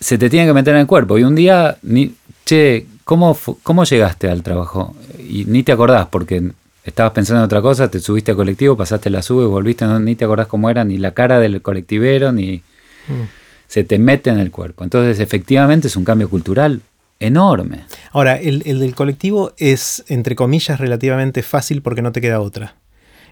Se 0.00 0.18
te 0.18 0.28
tiene 0.28 0.46
que 0.46 0.52
meter 0.52 0.74
en 0.74 0.80
el 0.80 0.86
cuerpo. 0.86 1.18
Y 1.18 1.24
un 1.24 1.34
día, 1.34 1.76
ni, 1.82 2.14
che, 2.44 2.86
¿cómo, 3.04 3.36
¿cómo 3.62 3.84
llegaste 3.84 4.28
al 4.28 4.42
trabajo? 4.42 4.94
Y 5.18 5.44
ni 5.46 5.62
te 5.62 5.72
acordás 5.72 6.06
porque 6.06 6.50
estabas 6.84 7.12
pensando 7.12 7.40
en 7.40 7.46
otra 7.46 7.62
cosa, 7.62 7.90
te 7.90 8.00
subiste 8.00 8.32
al 8.32 8.36
colectivo, 8.36 8.76
pasaste 8.76 9.08
la 9.10 9.22
sube, 9.22 9.46
volviste, 9.46 9.86
ni 9.86 10.14
te 10.14 10.24
acordás 10.24 10.46
cómo 10.46 10.68
era, 10.68 10.84
ni 10.84 10.98
la 10.98 11.12
cara 11.12 11.38
del 11.40 11.62
colectivero, 11.62 12.32
ni... 12.32 12.62
Mm. 13.08 13.42
Se 13.66 13.82
te 13.82 13.98
mete 13.98 14.30
en 14.30 14.38
el 14.38 14.52
cuerpo. 14.52 14.84
Entonces, 14.84 15.18
efectivamente, 15.18 15.88
es 15.88 15.96
un 15.96 16.04
cambio 16.04 16.28
cultural 16.28 16.82
enorme. 17.26 17.84
Ahora, 18.12 18.36
el, 18.36 18.60
del 18.62 18.94
colectivo 18.94 19.52
es, 19.58 20.04
entre 20.08 20.36
comillas, 20.36 20.78
relativamente 20.78 21.42
fácil 21.42 21.82
porque 21.82 22.02
no 22.02 22.12
te 22.12 22.20
queda 22.20 22.40
otra. 22.40 22.76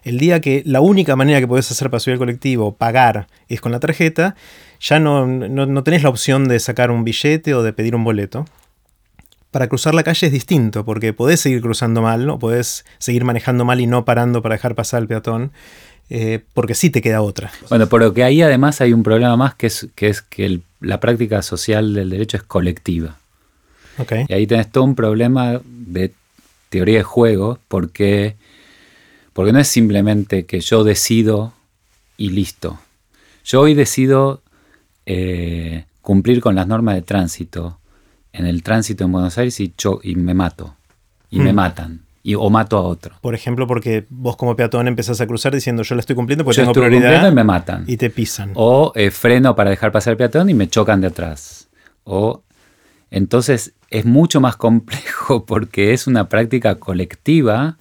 El 0.05 0.19
día 0.19 0.41
que 0.41 0.63
la 0.67 0.81
única 0.81 1.15
manera 1.15 1.41
que 1.41 1.47
puedes 1.47 1.71
hacer 1.71 1.89
para 1.89 2.01
subir 2.01 2.15
el 2.15 2.19
colectivo, 2.19 2.75
pagar, 2.75 3.29
es 3.49 3.61
con 3.61 3.73
la 3.73 3.81
tarjeta, 3.81 4.35
ya 4.81 4.99
no, 4.99 5.27
no, 5.27 5.85
tenés 5.85 6.03
la 6.03 6.09
opción 6.09 6.49
de 6.49 6.59
sacar 6.59 6.91
un 6.91 7.05
billete 7.05 7.55
o 7.55 7.63
de 7.63 7.73
pedir 7.73 7.95
un 7.95 8.03
boleto. 8.03 8.45
Para 9.53 9.69
cruzar 9.69 9.95
la 9.95 10.03
calle 10.03 10.27
es 10.27 10.33
distinto, 10.33 10.85
porque 10.85 11.13
podés 11.13 11.41
seguir 11.41 11.61
cruzando 11.61 12.03
mal, 12.03 12.29
o 12.31 12.39
podés 12.39 12.85
seguir 12.99 13.25
manejando 13.25 13.65
mal 13.65 13.81
y 13.81 13.87
no 13.87 14.05
parando 14.05 14.43
para 14.43 14.57
dejar 14.57 14.75
pasar 14.75 15.03
al 15.03 15.07
peatón, 15.07 15.53
eh, 16.11 16.43
porque 16.53 16.75
sí 16.75 16.91
te 16.91 17.01
queda 17.01 17.23
otra. 17.23 17.53
Bueno, 17.69 17.87
pero 17.89 18.13
que 18.13 18.25
ahí 18.25 18.43
además 18.43 18.81
hay 18.81 18.93
un 18.93 19.03
problema 19.03 19.37
más 19.37 19.55
que 19.55 19.69
es 19.69 19.89
que, 19.95 20.09
es 20.09 20.21
que 20.23 20.61
la 20.81 21.01
práctica 21.01 21.43
social 21.43 21.95
del 21.95 22.11
derecho 22.11 22.37
es 22.37 22.43
colectiva. 22.43 23.19
Y 24.29 24.33
ahí 24.33 24.47
tenés 24.47 24.71
todo 24.71 24.85
un 24.85 24.95
problema 24.95 25.61
de 25.65 26.13
teoría 26.69 26.99
de 26.99 27.05
juego, 27.05 27.59
porque, 27.69 28.37
porque 29.33 29.53
no 29.53 29.59
es 29.59 29.69
simplemente 29.69 30.47
que 30.47 30.61
yo 30.61 30.85
decido 30.85 31.53
y 32.17 32.31
listo. 32.31 32.79
Yo 33.45 33.61
hoy 33.61 33.75
decido 33.75 34.41
eh, 35.07 35.85
cumplir 36.01 36.41
con 36.41 36.55
las 36.55 36.67
normas 36.67 36.95
de 36.95 37.03
tránsito 37.03 37.79
en 38.33 38.47
el 38.47 38.63
tránsito 38.63 39.05
en 39.05 39.13
Buenos 39.13 39.37
Aires 39.39 39.61
y, 39.61 39.75
y 40.03 40.15
me 40.17 40.35
mato. 40.35 40.75
Y 41.31 41.39
me 41.39 41.53
mm. 41.53 41.57
matan. 41.57 42.01
Y, 42.23 42.35
o 42.35 42.49
mato 42.51 42.77
a 42.77 42.83
otro. 42.83 43.17
Por 43.21 43.35
ejemplo, 43.35 43.67
porque 43.67 44.07
vos 44.09 44.37
como 44.37 44.55
peatón 44.55 44.87
empezás 44.87 45.21
a 45.21 45.27
cruzar 45.27 45.53
diciendo 45.53 45.83
yo 45.83 45.95
la 45.97 46.01
estoy 46.01 46.15
cumpliendo 46.15 46.45
porque 46.45 46.61
tengo 46.61 46.73
prioridad. 46.73 47.29
y 47.31 47.35
me 47.35 47.45
matan. 47.45 47.85
Y 47.87 47.97
te 47.97 48.11
pisan. 48.11 48.53
O 48.55 48.93
eh, 48.95 49.11
freno 49.11 49.57
para 49.57 49.71
dejar 49.71 49.91
pasar 49.93 50.13
el 50.13 50.17
peatón 50.17 50.49
y 50.49 50.55
me 50.55 50.69
chocan 50.69 51.01
de 51.01 51.09
atrás. 51.09 51.69
O 52.05 52.43
entonces 53.13 53.75
es 53.91 54.07
mucho 54.07 54.41
más 54.41 54.57
complejo 54.57 55.45
porque 55.47 55.93
es 55.93 56.07
una 56.07 56.29
práctica 56.29 56.77
colectiva 56.77 57.77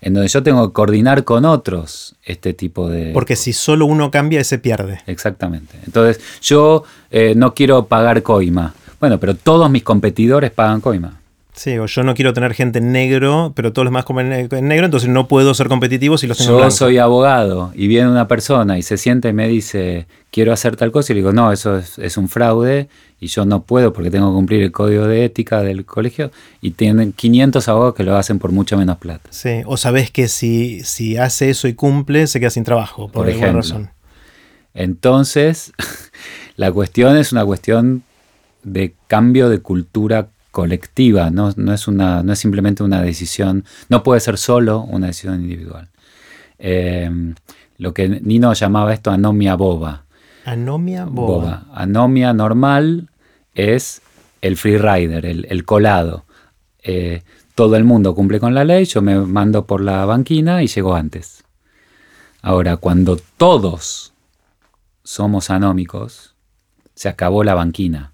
en 0.00 0.14
donde 0.14 0.28
yo 0.28 0.42
tengo 0.42 0.68
que 0.68 0.72
coordinar 0.72 1.24
con 1.24 1.44
otros 1.44 2.14
este 2.24 2.54
tipo 2.54 2.88
de... 2.88 3.10
Porque 3.12 3.36
si 3.36 3.52
solo 3.52 3.84
uno 3.84 4.10
cambia, 4.10 4.42
se 4.44 4.58
pierde. 4.58 5.00
Exactamente. 5.06 5.76
Entonces 5.84 6.22
yo 6.40 6.84
eh, 7.10 7.34
no 7.36 7.52
quiero 7.52 7.86
pagar 7.86 8.22
coima. 8.22 8.74
Bueno, 9.00 9.18
pero 9.18 9.34
todos 9.34 9.68
mis 9.70 9.82
competidores 9.82 10.52
pagan 10.52 10.80
coima. 10.80 11.20
Sí, 11.52 11.76
o 11.78 11.86
yo 11.86 12.02
no 12.04 12.14
quiero 12.14 12.32
tener 12.32 12.54
gente 12.54 12.78
en 12.78 12.92
negro, 12.92 13.52
pero 13.54 13.72
todos 13.72 13.84
los 13.84 13.90
demás 13.90 14.04
comen 14.04 14.32
en 14.32 14.68
negro, 14.68 14.86
entonces 14.86 15.10
no 15.10 15.28
puedo 15.28 15.52
ser 15.52 15.68
competitivo 15.68 16.16
si 16.16 16.26
los 16.26 16.38
tengo 16.38 16.58
Yo 16.58 16.70
soy 16.70 16.98
abogado 16.98 17.72
y 17.74 17.86
viene 17.86 18.08
una 18.08 18.28
persona 18.28 18.78
y 18.78 18.82
se 18.82 18.96
siente 18.96 19.28
y 19.28 19.32
me 19.32 19.48
dice, 19.48 20.06
quiero 20.30 20.52
hacer 20.52 20.76
tal 20.76 20.92
cosa, 20.92 21.12
y 21.12 21.16
le 21.16 21.20
digo, 21.20 21.32
no, 21.32 21.52
eso 21.52 21.76
es, 21.76 22.16
un 22.16 22.28
fraude 22.28 22.88
y 23.20 23.26
yo 23.26 23.44
no 23.44 23.62
puedo 23.62 23.92
porque 23.92 24.10
tengo 24.10 24.30
que 24.30 24.34
cumplir 24.34 24.62
el 24.62 24.72
código 24.72 25.06
de 25.06 25.24
ética 25.24 25.62
del 25.62 25.84
colegio 25.84 26.30
y 26.60 26.72
tienen 26.72 27.12
500 27.12 27.68
abogados 27.68 27.94
que 27.94 28.02
lo 28.02 28.16
hacen 28.16 28.38
por 28.38 28.50
mucho 28.50 28.78
menos 28.78 28.96
plata. 28.96 29.28
Sí, 29.30 29.60
o 29.66 29.76
sabes 29.76 30.10
que 30.10 30.26
si, 30.26 30.80
si 30.80 31.18
hace 31.18 31.50
eso 31.50 31.68
y 31.68 31.74
cumple, 31.74 32.26
se 32.26 32.40
queda 32.40 32.50
sin 32.50 32.64
trabajo, 32.64 33.08
por, 33.08 33.24
por 33.24 33.28
alguna 33.28 33.52
razón. 33.52 33.90
Entonces, 34.72 35.72
la 36.56 36.72
cuestión 36.72 37.16
es 37.16 37.32
una 37.32 37.44
cuestión 37.44 38.02
de 38.62 38.94
cambio 39.06 39.48
de 39.50 39.60
cultura 39.60 40.28
colectiva, 40.50 41.30
no, 41.30 41.50
es 41.72 41.88
una, 41.88 42.22
no 42.22 42.32
es 42.32 42.38
simplemente 42.38 42.82
una 42.82 43.02
decisión, 43.02 43.64
no 43.88 44.02
puede 44.02 44.20
ser 44.20 44.38
solo 44.38 44.80
una 44.80 45.08
decisión 45.08 45.40
individual. 45.40 45.88
Em, 46.58 47.34
lo 47.78 47.94
que 47.94 48.08
Nino 48.08 48.52
llamaba 48.52 48.92
esto 48.92 49.10
anomia 49.10 49.54
boba. 49.54 50.04
Anomia 50.44 51.04
boba. 51.04 51.66
Anomia 51.74 52.32
normal 52.32 53.08
es 53.54 54.02
el 54.40 54.56
freerider, 54.56 55.26
el, 55.26 55.46
el 55.50 55.64
colado. 55.64 56.24
Eh, 56.82 57.22
todo 57.54 57.76
el 57.76 57.84
mundo 57.84 58.14
cumple 58.14 58.40
con 58.40 58.54
la 58.54 58.64
ley, 58.64 58.84
yo 58.86 59.02
me 59.02 59.18
mando 59.18 59.66
por 59.66 59.80
la 59.80 60.04
banquina 60.04 60.62
y 60.62 60.66
llego 60.66 60.94
antes. 60.94 61.44
Ahora, 62.42 62.78
cuando 62.78 63.18
todos 63.36 64.14
somos 65.04 65.50
anómicos, 65.50 66.34
se 66.94 67.08
acabó 67.08 67.44
la 67.44 67.54
banquina. 67.54 68.12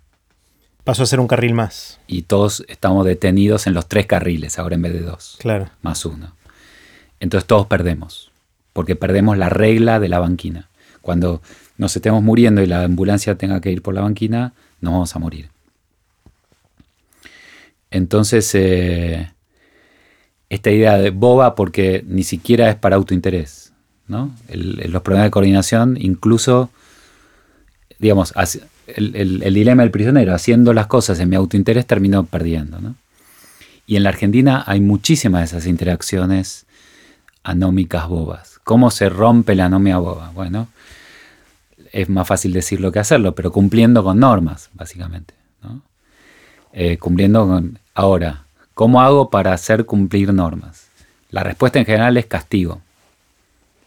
Pasó 0.83 1.02
a 1.02 1.06
ser 1.06 1.21
un 1.21 1.28
carril 1.28 1.54
más. 1.54 2.00
Y 2.06 2.23
todos 2.23 2.64
estamos 2.68 3.04
detenidos 3.04 3.66
en 3.66 3.75
los 3.75 3.88
tres 3.88 4.06
carriles, 4.06 4.59
ahora 4.59 4.76
en 4.76 4.83
vez 4.83 4.92
de 4.92 5.00
dos. 5.00 5.37
Claro. 5.40 5.68
Más 5.83 6.04
uno. 6.04 6.35
Entonces 7.18 7.47
todos 7.47 7.66
perdemos, 7.66 8.30
porque 8.73 8.97
perdemos 8.97 9.38
la 9.38 9.49
regla 9.49 10.00
de 10.00 10.09
la 10.09 10.18
banquina. 10.18 10.68
Cuando 11.02 11.40
nos 11.78 11.95
estemos 11.97 12.23
muriendo 12.23 12.62
y 12.62 12.66
la 12.66 12.85
ambulancia 12.85 13.37
tenga 13.37 13.61
que 13.61 13.71
ir 13.71 13.83
por 13.83 13.95
la 13.95 14.02
banquina, 14.02 14.52
nos 14.80 14.92
vamos 14.92 15.16
a 15.16 15.18
morir. 15.18 15.49
Entonces, 17.90 18.50
eh, 18.54 19.30
esta 20.50 20.71
idea 20.71 20.99
de 20.99 21.11
boba 21.11 21.54
porque 21.54 22.04
ni 22.06 22.23
siquiera 22.23 22.71
es 22.71 22.76
para 22.76 22.97
autointerés. 22.97 23.73
¿no? 24.09 24.30
los 24.49 25.02
problemas 25.02 25.26
de 25.26 25.30
coordinación, 25.33 25.97
incluso, 26.00 26.71
digamos, 27.99 28.33
el, 28.87 29.54
dilema 29.54 29.83
del 29.83 29.90
prisionero, 29.90 30.33
haciendo 30.33 30.73
las 30.73 30.87
cosas 30.87 31.18
en 31.18 31.28
mi 31.28 31.37
autointerés, 31.37 31.87
terminó 31.87 32.25
perdiendo. 32.25 32.80
¿no? 32.80 32.95
Y 33.87 33.97
en 33.97 34.04
la 34.04 34.11
Argentina 34.11 34.62
hay 34.66 34.80
muchísimas 34.80 35.40
de 35.40 35.45
esas 35.47 35.66
interacciones 35.66 36.66
anómicas 37.42 38.09
bobas. 38.09 38.61
¿Cómo 38.64 38.90
se 38.90 39.09
rompe 39.09 39.54
la 39.54 39.66
anomia 39.66 39.99
boba? 39.99 40.30
Bueno, 40.35 40.68
es 41.97 42.11
más 42.11 42.29
fácil 42.29 42.53
decirlo 42.53 42.93
que 42.93 42.99
hacerlo, 42.99 43.35
pero 43.35 43.50
cumpliendo 43.50 44.05
con 44.05 44.21
normas, 44.21 44.69
básicamente. 44.75 45.33
¿no? 45.62 45.81
Eh, 46.75 46.99
cumpliendo 46.99 47.47
con... 47.47 47.79
Ahora, 47.95 48.45
¿cómo 48.75 49.00
hago 49.00 49.31
para 49.31 49.55
hacer 49.55 49.87
cumplir 49.87 50.35
normas? 50.35 50.88
La 51.31 51.43
respuesta 51.43 51.79
en 51.79 51.87
general 51.87 52.19
es 52.19 52.26
castigo. 52.26 52.83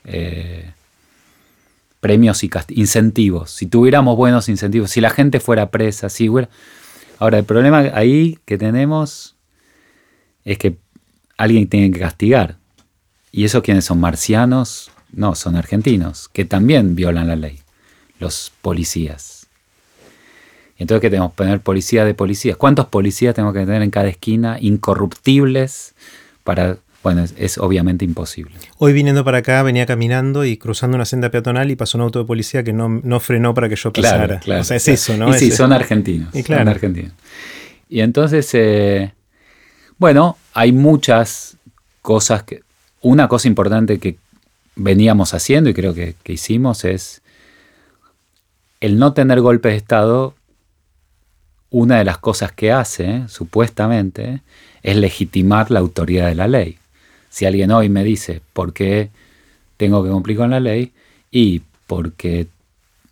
Eh, 0.05 0.71
premios 1.99 2.43
y 2.43 2.49
incentivos. 2.69 3.51
Si 3.51 3.67
tuviéramos 3.67 4.17
buenos 4.17 4.49
incentivos, 4.49 4.89
si 4.89 5.01
la 5.01 5.11
gente 5.11 5.39
fuera 5.39 5.69
presa, 5.69 6.09
si 6.09 6.29
hubiera... 6.29 6.49
Ahora, 7.19 7.37
el 7.37 7.43
problema 7.43 7.91
ahí 7.93 8.39
que 8.45 8.57
tenemos 8.57 9.35
es 10.45 10.57
que 10.57 10.77
alguien 11.37 11.69
tiene 11.69 11.91
que 11.91 11.99
castigar. 11.99 12.57
¿Y 13.31 13.43
eso 13.43 13.61
quiénes 13.61 13.85
son? 13.85 13.99
¿Marcianos? 13.99 14.89
No, 15.11 15.35
son 15.35 15.55
argentinos, 15.55 16.27
que 16.29 16.45
también 16.45 16.95
violan 16.95 17.27
la 17.27 17.35
ley, 17.35 17.59
los 18.19 18.51
policías. 18.61 19.47
Entonces, 20.79 21.01
¿qué 21.01 21.09
tenemos? 21.09 21.33
Poner 21.33 21.59
policía 21.59 22.05
de 22.05 22.13
policías. 22.13 22.55
¿Cuántos 22.55 22.85
policías 22.87 23.35
tengo 23.35 23.51
que 23.51 23.59
tener 23.59 23.81
en 23.81 23.91
cada 23.91 24.07
esquina, 24.07 24.57
incorruptibles, 24.59 25.93
para... 26.43 26.77
Bueno, 27.01 27.23
es, 27.37 27.57
obviamente 27.57 28.03
imposible. 28.03 28.55
Hoy 28.77 28.91
viniendo 28.91 29.23
para 29.23 29.37
acá, 29.37 29.63
venía 29.63 29.85
caminando 29.85 30.43
y 30.43 30.57
cruzando 30.57 30.95
una 30.95 31.05
senda 31.05 31.29
peatonal 31.29 31.71
y 31.71 31.77
pasó 31.77 31.97
un 31.97 32.01
auto 32.01 32.19
de 32.19 32.25
policía 32.25 32.61
que 32.61 32.73
no, 32.73 33.19
frenó 33.21 33.53
para 33.53 33.69
que 33.69 33.77
yo 33.77 33.93
pasara. 33.93 34.39
Claro, 34.41 34.61
o 34.61 34.63
sea, 34.65 34.75
es 34.75 34.87
eso, 34.89 35.15
¿no? 35.15 35.29
Y 35.29 35.39
sí, 35.39 35.51
son 35.51 35.71
argentinos. 35.71 36.35
Y 36.35 36.43
claro. 36.43 36.63
Son 36.63 36.67
argentinos. 36.67 37.13
Y 37.87 38.01
entonces, 38.01 38.49
eh, 38.53 39.13
bueno, 39.97 40.37
hay 40.53 40.71
muchas 40.73 41.55
cosas 42.01 42.43
que... 42.43 42.63
Una 43.01 43.29
cosa 43.29 43.47
importante 43.47 43.97
que 43.97 44.17
veníamos 44.75 45.33
haciendo 45.33 45.69
y 45.69 45.73
creo 45.73 45.93
que, 45.93 46.15
que 46.21 46.33
hicimos 46.33 46.83
es 46.83 47.21
el 48.79 48.97
no 48.97 49.13
tener 49.13 49.41
golpes 49.41 49.73
de 49.73 49.77
Estado 49.77 50.35
una 51.69 51.97
de 51.99 52.05
las 52.05 52.17
cosas 52.17 52.51
que 52.51 52.71
hace, 52.71 53.27
supuestamente, 53.27 54.41
es 54.81 54.95
legitimar 54.95 55.69
la 55.69 55.79
autoridad 55.79 56.27
de 56.27 56.35
la 56.35 56.47
ley. 56.47 56.77
Si 57.29 57.45
alguien 57.45 57.71
hoy 57.71 57.89
me 57.89 58.03
dice 58.03 58.41
por 58.53 58.73
qué 58.73 59.11
tengo 59.77 60.03
que 60.03 60.09
cumplir 60.09 60.37
con 60.37 60.49
la 60.49 60.59
ley, 60.59 60.93
y 61.31 61.61
porque 61.85 62.47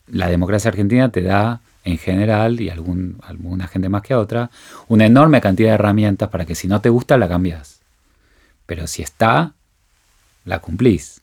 la 0.07 0.27
democracia 0.27 0.69
argentina 0.69 1.09
te 1.11 1.21
da, 1.21 1.61
en 1.83 1.97
general, 1.97 2.59
y 2.59 2.69
algún, 2.69 3.19
alguna 3.21 3.67
gente 3.67 3.89
más 3.89 4.01
que 4.01 4.15
otra, 4.15 4.49
una 4.87 5.05
enorme 5.05 5.39
cantidad 5.39 5.69
de 5.69 5.75
herramientas 5.75 6.29
para 6.29 6.45
que 6.45 6.55
si 6.55 6.67
no 6.67 6.81
te 6.81 6.89
gusta, 6.89 7.17
la 7.17 7.29
cambias. 7.29 7.79
Pero 8.65 8.87
si 8.87 9.03
está, 9.03 9.53
la 10.45 10.59
cumplís. 10.59 11.21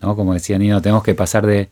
¿no? 0.00 0.16
Como 0.16 0.34
decía 0.34 0.58
Nino, 0.58 0.82
tenemos 0.82 1.04
que 1.04 1.14
pasar 1.14 1.46
de 1.46 1.70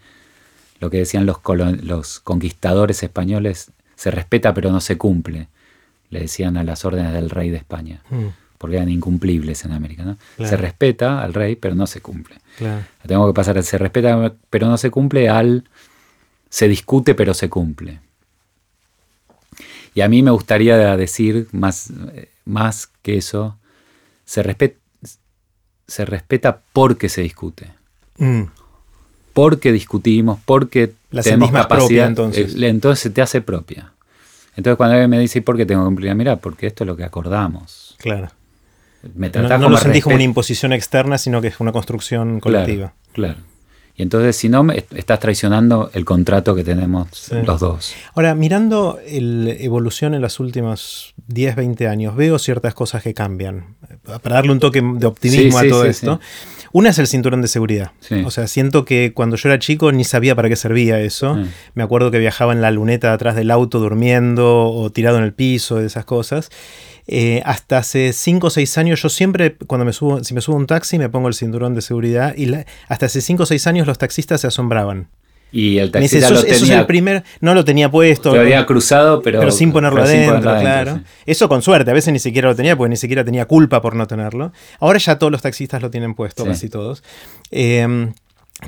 lo 0.82 0.90
que 0.90 0.98
decían 0.98 1.26
los, 1.26 1.38
los 1.82 2.18
conquistadores 2.18 3.04
españoles 3.04 3.70
se 3.94 4.10
respeta 4.10 4.52
pero 4.52 4.72
no 4.72 4.80
se 4.80 4.98
cumple, 4.98 5.46
le 6.10 6.20
decían 6.22 6.56
a 6.56 6.64
las 6.64 6.84
órdenes 6.84 7.12
del 7.12 7.30
rey 7.30 7.50
de 7.50 7.58
España, 7.58 8.02
mm. 8.10 8.26
porque 8.58 8.78
eran 8.78 8.88
incumplibles 8.88 9.64
en 9.64 9.70
América. 9.70 10.02
¿no? 10.02 10.18
Se 10.44 10.56
respeta 10.56 11.22
al 11.22 11.34
rey 11.34 11.54
pero 11.54 11.76
no 11.76 11.86
se 11.86 12.00
cumple. 12.00 12.34
Tengo 13.06 13.28
que 13.28 13.32
pasar 13.32 13.62
se 13.62 13.78
respeta 13.78 14.34
pero 14.50 14.66
no 14.66 14.76
se 14.76 14.90
cumple 14.90 15.28
al 15.28 15.68
se 16.50 16.66
discute 16.66 17.14
pero 17.14 17.32
se 17.32 17.48
cumple. 17.48 18.00
Y 19.94 20.00
a 20.00 20.08
mí 20.08 20.20
me 20.24 20.32
gustaría 20.32 20.96
decir 20.96 21.46
más, 21.52 21.92
más 22.44 22.88
que 23.02 23.18
eso, 23.18 23.56
se, 24.24 24.42
respeta, 24.42 24.80
se 25.86 26.04
respeta 26.04 26.60
porque 26.72 27.08
se 27.08 27.22
discute. 27.22 27.70
Mm. 28.18 28.46
Porque 29.32 29.72
discutimos, 29.72 30.38
porque 30.44 30.92
la 31.10 31.22
tenemos 31.22 31.50
capacidad. 31.50 32.06
entonces. 32.06 32.54
Eh, 32.54 32.68
entonces 32.68 33.00
se 33.00 33.10
te 33.10 33.22
hace 33.22 33.40
propia. 33.40 33.92
Entonces 34.56 34.76
cuando 34.76 34.94
alguien 34.94 35.10
me 35.10 35.18
dice, 35.18 35.38
¿y 35.38 35.42
por 35.42 35.56
qué 35.56 35.64
tengo 35.64 35.82
que 35.82 35.86
cumplir? 35.86 36.14
Mira, 36.14 36.36
porque 36.36 36.66
esto 36.66 36.84
es 36.84 36.88
lo 36.88 36.96
que 36.96 37.04
acordamos. 37.04 37.96
Claro. 37.98 38.28
Me 39.14 39.30
no, 39.30 39.58
no 39.58 39.68
lo 39.68 39.76
sentís 39.78 40.04
como 40.04 40.14
una 40.14 40.24
imposición 40.24 40.72
externa, 40.72 41.18
sino 41.18 41.40
que 41.40 41.48
es 41.48 41.58
una 41.58 41.72
construcción 41.72 42.38
colectiva. 42.38 42.92
Claro. 43.12 43.38
Y 43.94 44.02
entonces, 44.02 44.36
si 44.36 44.48
no, 44.48 44.66
estás 44.70 45.20
traicionando 45.20 45.90
el 45.92 46.04
contrato 46.04 46.54
que 46.54 46.64
tenemos 46.64 47.30
los 47.44 47.60
dos. 47.60 47.94
Ahora, 48.14 48.34
mirando 48.34 48.98
la 49.06 49.50
evolución 49.50 50.14
en 50.14 50.22
los 50.22 50.40
últimos 50.40 51.14
10, 51.26 51.56
20 51.56 51.88
años, 51.88 52.16
veo 52.16 52.38
ciertas 52.38 52.74
cosas 52.74 53.02
que 53.02 53.12
cambian. 53.12 53.76
Para 54.22 54.36
darle 54.36 54.52
un 54.52 54.60
toque 54.60 54.82
de 54.82 55.06
optimismo 55.06 55.58
a 55.58 55.68
todo 55.68 55.84
esto. 55.84 56.20
Una 56.72 56.88
es 56.88 56.98
el 56.98 57.06
cinturón 57.06 57.42
de 57.42 57.48
seguridad. 57.48 57.92
O 58.24 58.30
sea, 58.30 58.46
siento 58.46 58.86
que 58.86 59.12
cuando 59.12 59.36
yo 59.36 59.50
era 59.50 59.58
chico 59.58 59.92
ni 59.92 60.04
sabía 60.04 60.34
para 60.34 60.48
qué 60.48 60.56
servía 60.56 60.98
eso. 61.00 61.38
Me 61.74 61.82
acuerdo 61.82 62.10
que 62.10 62.18
viajaba 62.18 62.54
en 62.54 62.62
la 62.62 62.70
luneta 62.70 63.12
atrás 63.12 63.36
del 63.36 63.50
auto 63.50 63.78
durmiendo 63.78 64.70
o 64.70 64.90
tirado 64.90 65.18
en 65.18 65.24
el 65.24 65.34
piso, 65.34 65.80
esas 65.80 66.06
cosas. 66.06 66.48
Eh, 67.06 67.42
hasta 67.44 67.78
hace 67.78 68.12
5 68.12 68.46
o 68.46 68.50
6 68.50 68.78
años, 68.78 69.02
yo 69.02 69.08
siempre, 69.08 69.56
cuando 69.66 69.84
me 69.84 69.92
subo, 69.92 70.22
si 70.22 70.34
me 70.34 70.40
subo 70.40 70.56
a 70.56 70.60
un 70.60 70.66
taxi, 70.66 70.98
me 70.98 71.08
pongo 71.08 71.28
el 71.28 71.34
cinturón 71.34 71.74
de 71.74 71.82
seguridad. 71.82 72.34
Y 72.36 72.52
hasta 72.88 73.06
hace 73.06 73.20
5 73.20 73.42
o 73.42 73.46
6 73.46 73.66
años 73.66 73.86
los 73.86 73.98
taxistas 73.98 74.40
se 74.40 74.46
asombraban. 74.46 75.08
Y 75.52 75.76
el 75.76 75.90
taxista 75.90 76.30
lo 76.30 76.40
tenía, 76.40 76.56
es 76.56 76.70
el 76.70 76.86
primer, 76.86 77.24
no 77.40 77.54
lo 77.54 77.62
tenía 77.62 77.90
puesto. 77.90 78.34
Lo 78.34 78.40
había 78.40 78.64
cruzado, 78.64 79.20
pero, 79.20 79.38
pero 79.38 79.52
sin 79.52 79.70
ponerlo 79.70 80.02
adentro, 80.02 80.40
claro. 80.40 81.00
Eso 81.26 81.46
con 81.48 81.60
suerte, 81.60 81.90
a 81.90 81.94
veces 81.94 82.10
ni 82.10 82.18
siquiera 82.18 82.48
lo 82.48 82.56
tenía, 82.56 82.74
porque 82.74 82.88
ni 82.88 82.96
siquiera 82.96 83.22
tenía 83.22 83.44
culpa 83.44 83.82
por 83.82 83.94
no 83.94 84.06
tenerlo. 84.06 84.52
Ahora 84.80 84.98
ya 84.98 85.18
todos 85.18 85.30
los 85.30 85.42
taxistas 85.42 85.82
lo 85.82 85.90
tienen 85.90 86.14
puesto, 86.14 86.46
casi 86.46 86.70
todos. 86.70 87.04
Eh, 87.50 88.12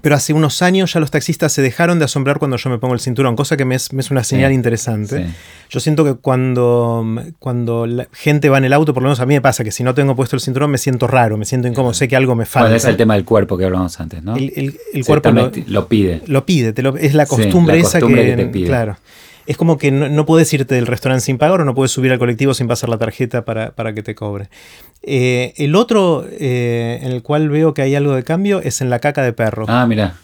pero 0.03 0.15
hace 0.15 0.33
unos 0.33 0.63
años 0.63 0.93
ya 0.93 1.01
los 1.01 1.11
taxistas 1.11 1.53
se 1.53 1.63
dejaron 1.63 1.99
de 1.99 2.07
asombrar 2.07 2.39
cuando 2.39 2.57
yo 2.57 2.71
me 2.71 2.79
pongo 2.79 2.95
el 2.95 3.01
cinturón, 3.01 3.37
cosa 3.37 3.57
que 3.57 3.65
me 3.65 3.75
es, 3.75 3.91
una 4.11 4.25
señal 4.25 4.53
interesante. 4.53 5.27
Yo 5.71 5.81
siento 5.81 6.05
que 6.05 6.15
cuando, 6.15 7.05
cuando 7.39 7.87
la 7.87 8.09
gente 8.13 8.49
va 8.49 8.59
en 8.59 8.65
el 8.65 8.73
auto, 8.73 8.95
por 8.95 9.03
lo 9.03 9.09
menos 9.09 9.21
a 9.21 9.27
mí 9.27 9.35
me 9.35 9.41
pasa 9.41 9.65
que 9.65 9.71
si 9.71 9.83
no 9.83 9.95
tengo 9.95 10.17
puesto 10.17 10.37
el 10.37 10.41
cinturón 10.41 10.71
me 10.71 10.79
siento 10.79 11.07
raro, 11.07 11.37
me 11.37 11.45
siento 11.45 11.69
incómodo, 11.69 11.95
sé 11.95 12.09
que 12.09 12.17
algo 12.17 12.35
me 12.35 12.47
falta. 12.47 12.65
Bueno, 12.65 12.77
es 12.77 12.85
el 12.85 12.97
tema 12.97 13.15
del 13.15 13.25
cuerpo 13.25 13.57
que 13.57 13.65
hablamos 13.65 13.99
antes, 14.01 14.23
¿no? 14.23 14.37
El, 14.37 14.79
cuerpo 15.07 15.31
lo, 15.31 15.89
pide. 15.89 16.23
Lo 16.27 16.45
pide, 16.45 16.75
es 17.01 17.15
la 17.15 17.27
costumbre, 17.27 17.79
esa 17.79 18.01
que, 18.01 18.35
te 18.37 18.47
pide. 18.47 18.67
Claro 18.67 18.97
es 19.47 19.57
como 19.57 19.79
que 19.79 19.91
no, 19.91 20.27
puedes 20.27 20.53
irte 20.53 20.75
del 20.75 20.87
restaurante 20.87 21.25
sin 21.25 21.39
pagar 21.39 21.61
o 21.61 21.65
no 21.65 21.75
puedes 21.75 21.91
subir 21.91 22.13
al 22.13 22.19
colectivo 22.19 22.55
sin 22.55 22.69
pasar 22.69 22.89
la 22.89 22.99
tarjeta 22.99 23.45
para, 23.45 23.95
que 23.95 24.03
te 24.03 24.15
cobre. 24.15 24.49
Eh, 25.03 25.53
el 25.57 25.75
otro 25.75 26.25
eh, 26.31 27.01
en 27.03 27.13
el 27.13 27.23
cual 27.23 27.49
veo 27.51 27.75
que 27.75 27.83
hay 27.83 27.95
algo 27.95 28.15
de 28.15 28.23
cambio 28.23 28.61
es 28.61 28.81
en 28.81 28.91
la 28.91 28.99
caca 28.99 29.23
de 29.23 29.33
perro. 29.33 29.67
Ah, 29.69 29.87
mira. 29.87 30.17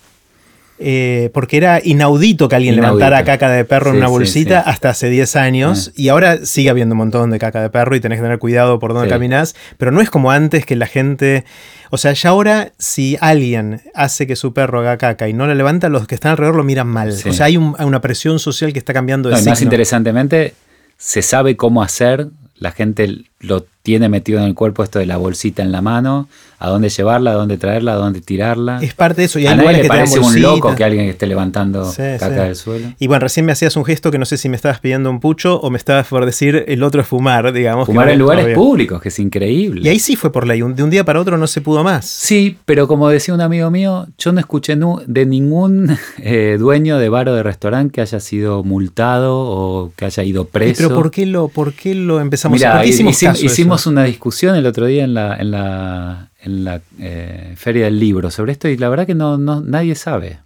Eh, 0.82 1.28
porque 1.34 1.58
era 1.58 1.78
inaudito 1.84 2.48
que 2.48 2.56
alguien 2.56 2.74
levantara 2.74 3.22
caca 3.22 3.50
de 3.50 3.66
perro 3.66 3.90
en 3.90 3.98
una 3.98 4.08
bolsita 4.08 4.60
hasta 4.60 4.88
hace 4.88 5.10
10 5.10 5.36
años 5.36 5.88
ah. 5.90 5.92
y 5.94 6.08
ahora 6.08 6.46
sigue 6.46 6.70
habiendo 6.70 6.94
un 6.94 7.00
montón 7.00 7.30
de 7.30 7.38
caca 7.38 7.60
de 7.60 7.68
perro 7.68 7.96
y 7.96 8.00
tenés 8.00 8.16
que 8.16 8.22
tener 8.22 8.38
cuidado 8.38 8.78
por 8.78 8.94
dónde 8.94 9.06
caminas, 9.10 9.54
pero 9.76 9.90
no 9.90 10.00
es 10.00 10.08
como 10.08 10.30
antes 10.30 10.64
que 10.64 10.76
la 10.76 10.86
gente, 10.86 11.44
o 11.90 11.98
sea, 11.98 12.14
ya 12.14 12.30
ahora 12.30 12.72
si 12.78 13.18
alguien 13.20 13.82
hace 13.94 14.26
que 14.26 14.36
su 14.36 14.54
perro 14.54 14.80
haga 14.80 14.96
caca 14.96 15.28
y 15.28 15.34
no 15.34 15.46
la 15.46 15.54
levanta, 15.54 15.90
los 15.90 16.06
que 16.06 16.14
están 16.14 16.30
alrededor 16.30 16.56
lo 16.56 16.64
miran 16.64 16.88
mal. 16.88 17.10
O 17.10 17.32
sea, 17.32 17.44
hay, 17.44 17.58
una 17.58 18.00
presión 18.00 18.38
social 18.38 18.72
que 18.72 18.78
está 18.78 18.94
cambiando 18.94 19.28
de 19.28 19.42
Más 19.42 19.60
interesantemente, 19.60 20.54
se 20.96 21.20
sabe 21.20 21.56
cómo 21.56 21.82
hacer, 21.82 22.28
la 22.56 22.72
gente 22.72 23.24
lo 23.40 23.64
tiene 23.82 24.10
metido 24.10 24.38
en 24.40 24.44
el 24.44 24.54
cuerpo 24.54 24.84
esto 24.84 24.98
de 24.98 25.06
la 25.06 25.16
bolsita 25.16 25.62
en 25.62 25.72
la 25.72 25.80
mano, 25.80 26.28
a 26.58 26.68
dónde 26.68 26.90
llevarla, 26.90 27.30
a 27.30 27.34
dónde 27.34 27.56
traerla, 27.56 27.94
a 27.94 27.96
dónde 27.96 28.20
tirarla. 28.20 28.78
Es 28.82 28.92
parte 28.92 29.22
de 29.22 29.26
eso. 29.26 29.38
Y 29.38 29.46
a 29.46 29.54
nadie 29.56 29.72
le 29.72 29.82
que 29.82 29.88
parece 29.88 30.20
un 30.20 30.42
loco 30.42 30.74
que 30.74 30.84
alguien 30.84 31.06
esté 31.06 31.26
levantando 31.26 31.90
Sí, 31.90 32.02
caca 32.18 32.28
sí. 32.28 32.34
del 32.34 32.56
suelo. 32.56 32.92
Y 32.98 33.06
bueno, 33.06 33.20
recién 33.20 33.46
me 33.46 33.52
hacías 33.52 33.76
un 33.76 33.86
gesto 33.86 34.10
que 34.10 34.18
no 34.18 34.26
sé 34.26 34.36
si 34.36 34.50
me 34.50 34.56
estabas 34.56 34.80
pidiendo 34.80 35.08
un 35.08 35.18
pucho 35.18 35.58
o 35.58 35.70
me 35.70 35.78
estabas 35.78 36.06
por 36.08 36.26
decir 36.26 36.66
el 36.68 36.82
otro 36.82 37.00
es 37.00 37.06
fumar, 37.06 37.50
digamos. 37.54 37.86
que 37.86 37.92
Fumar 37.92 38.10
en 38.10 38.18
lugares 38.18 38.44
obvio. 38.44 38.54
públicos, 38.56 39.00
que 39.00 39.08
es 39.08 39.18
increíble. 39.18 39.80
Y 39.82 39.88
ahí 39.88 39.98
sí 39.98 40.14
fue 40.14 40.30
por 40.30 40.46
ley. 40.46 40.60
De 40.60 40.82
un 40.82 40.90
día 40.90 41.04
para 41.04 41.18
otro 41.18 41.38
no 41.38 41.46
se 41.46 41.62
pudo 41.62 41.82
más. 41.82 42.04
Sí, 42.04 42.58
pero 42.66 42.86
como 42.86 43.08
decía 43.08 43.32
un 43.32 43.40
amigo 43.40 43.70
mío, 43.70 44.06
yo 44.18 44.32
no 44.32 44.40
escuché 44.40 44.76
de 45.06 45.26
ningún 45.26 45.96
eh, 46.18 46.56
dueño 46.58 46.98
de 46.98 47.08
bar 47.08 47.30
o 47.30 47.34
de 47.34 47.42
restaurante 47.42 47.94
que 47.94 48.00
haya 48.02 48.20
sido 48.20 48.62
multado 48.62 49.38
o 49.38 49.92
que 49.96 50.04
haya 50.04 50.22
ido 50.22 50.42
¿Y 50.42 50.46
preso. 50.46 50.82
¿Pero 50.88 50.94
por 50.94 51.10
qué 51.10 51.24
lo, 51.24 51.48
por 51.48 51.72
qué 51.72 51.94
lo 51.94 52.20
empezamos 52.20 52.58
Mirá, 52.58 52.72
¿Por 52.74 52.82
qué 52.82 52.88
hicimos 52.88 53.16
hicimos 53.46 53.86
una 53.86 54.04
discusión 54.04 54.54
el 54.56 54.66
otro 54.66 54.86
día 54.86 55.04
en 55.04 55.14
la, 55.14 55.36
en 55.36 55.50
la, 55.50 56.30
en 56.42 56.64
la 56.64 56.80
eh, 56.98 57.54
Feria 57.56 57.84
del 57.86 57.98
Libro 57.98 58.30
sobre 58.30 58.52
esto 58.52 58.68
y 58.68 58.76
la 58.76 58.88
verdad 58.88 59.06
que 59.06 59.14
no, 59.14 59.38
no, 59.38 59.60
nadie 59.60 59.94
sabe 59.94 60.40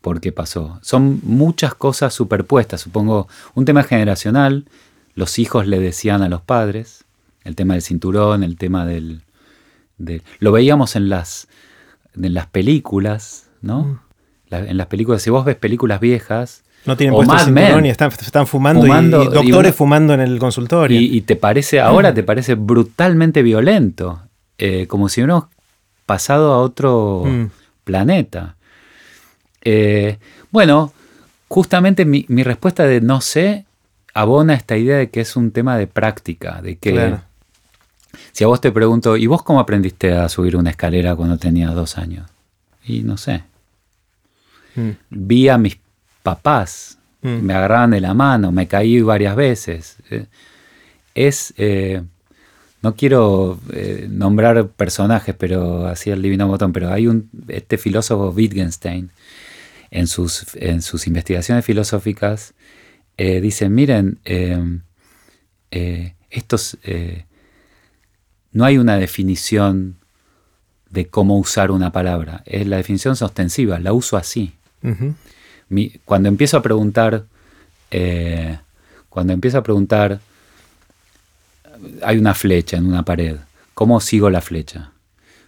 por 0.00 0.20
qué 0.20 0.32
pasó. 0.32 0.78
Son 0.82 1.20
muchas 1.22 1.74
cosas 1.74 2.12
superpuestas, 2.14 2.80
supongo, 2.82 3.26
un 3.54 3.64
tema 3.64 3.82
generacional, 3.84 4.66
los 5.14 5.38
hijos 5.38 5.66
le 5.66 5.78
decían 5.80 6.22
a 6.22 6.28
los 6.28 6.42
padres, 6.42 7.04
el 7.44 7.54
tema 7.56 7.74
del 7.74 7.82
cinturón, 7.82 8.42
el 8.42 8.56
tema 8.56 8.84
del... 8.86 9.22
del- 9.98 10.22
lo 10.40 10.52
veíamos 10.52 10.96
en 10.96 11.08
las, 11.08 11.48
en 12.20 12.34
las 12.34 12.46
películas, 12.46 13.46
¿no? 13.62 13.82
Mm. 13.84 14.00
La- 14.50 14.58
en 14.70 14.76
las 14.76 14.86
películas, 14.88 15.22
si 15.22 15.30
vos 15.30 15.44
ves 15.44 15.56
películas 15.56 16.00
viejas, 16.00 16.64
No 16.86 16.96
tienen 16.96 17.14
o 17.14 17.16
puesto 17.16 17.32
el 17.32 17.38
Mad 17.38 17.44
cinturón 17.46 17.76
Men. 17.76 17.86
y 17.86 17.88
están, 17.90 18.10
están 18.10 18.46
fumando, 18.46 18.84
y- 18.84 18.88
Fumando, 18.88 19.18
y, 19.22 19.26
y 19.26 19.30
doctores 19.30 19.70
uno- 19.70 19.72
fumando 19.72 20.14
en 20.14 20.20
el 20.20 20.38
consultorio. 20.38 21.00
y, 21.00 21.04
y 21.16 21.20
te 21.22 21.36
parece, 21.36 21.80
ahora 21.80 22.12
te 22.14 22.22
parece 22.22 22.54
brutalmente 22.54 23.42
violento, 23.42 24.20
eh, 24.58 24.86
como 24.86 25.08
si 25.08 25.20
hubiéramos 25.20 25.44
pasado 26.06 26.52
a 26.52 26.58
otro 26.58 27.22
Mm. 27.24 27.46
planeta. 27.84 28.56
Eh, 29.62 30.18
bueno, 30.50 30.92
justamente 31.48 32.04
mi, 32.04 32.26
mi 32.28 32.42
respuesta 32.42 32.84
de 32.84 33.00
no 33.00 33.20
sé 33.22 33.64
abona 34.12 34.54
esta 34.54 34.76
idea 34.76 34.96
de 34.98 35.08
que 35.10 35.20
es 35.22 35.36
un 35.36 35.50
tema 35.50 35.76
de 35.78 35.86
práctica, 35.86 36.60
de 36.62 36.76
que 36.76 36.92
Claro. 36.92 37.20
si 38.32 38.44
a 38.44 38.46
vos 38.46 38.60
te 38.60 38.70
pregunto, 38.70 39.16
¿y 39.16 39.26
vos 39.26 39.42
cómo 39.42 39.58
aprendiste 39.60 40.12
a 40.12 40.28
subir 40.28 40.56
una 40.56 40.70
escalera 40.70 41.16
cuando 41.16 41.38
tenías 41.38 41.74
dos 41.74 41.96
años? 41.98 42.28
Y 42.84 43.00
no 43.00 43.16
sé, 43.16 43.42
Mm. 44.76 44.90
vi 45.10 45.48
a 45.48 45.56
mis 45.56 45.78
papás, 46.24 46.98
Mm. 47.24 47.40
me 47.40 47.54
agarraban 47.54 47.90
de 47.90 48.00
la 48.02 48.12
mano, 48.12 48.52
me 48.52 48.68
caí 48.68 49.00
varias 49.00 49.34
veces. 49.34 49.96
Es, 51.14 51.54
eh, 51.56 52.02
no 52.82 52.94
quiero 52.94 53.58
eh, 53.72 54.06
nombrar 54.10 54.68
personajes, 54.68 55.34
pero 55.34 55.86
así 55.86 56.10
el 56.10 56.20
divino 56.20 56.46
botón, 56.46 56.74
pero 56.74 56.92
hay 56.92 57.06
un, 57.06 57.30
este 57.48 57.78
filósofo 57.78 58.28
Wittgenstein, 58.28 59.10
en 59.90 60.06
sus, 60.06 60.54
en 60.56 60.82
sus 60.82 61.06
investigaciones 61.06 61.64
filosóficas, 61.64 62.52
eh, 63.16 63.40
dice, 63.40 63.70
miren, 63.70 64.18
estos, 66.28 66.76
no 68.52 68.64
hay 68.66 68.76
una 68.76 68.96
definición 68.96 69.96
de 70.90 71.06
cómo 71.06 71.38
usar 71.38 71.70
una 71.70 71.90
palabra, 71.90 72.42
es 72.44 72.66
la 72.66 72.76
definición 72.76 73.14
es 73.14 73.22
ostensiva, 73.22 73.78
la 73.78 73.94
uso 73.94 74.18
así. 74.18 74.52
Mi- 75.68 75.92
cuando 76.04 76.28
empiezo 76.28 76.56
a 76.58 76.62
preguntar, 76.62 77.24
eh, 77.90 78.58
cuando 79.08 79.32
empiezo 79.32 79.58
a 79.58 79.62
preguntar, 79.62 80.20
hay 82.02 82.18
una 82.18 82.34
flecha 82.34 82.76
en 82.76 82.86
una 82.86 83.02
pared, 83.04 83.36
¿cómo 83.74 84.00
sigo 84.00 84.30
la 84.30 84.40
flecha? 84.40 84.90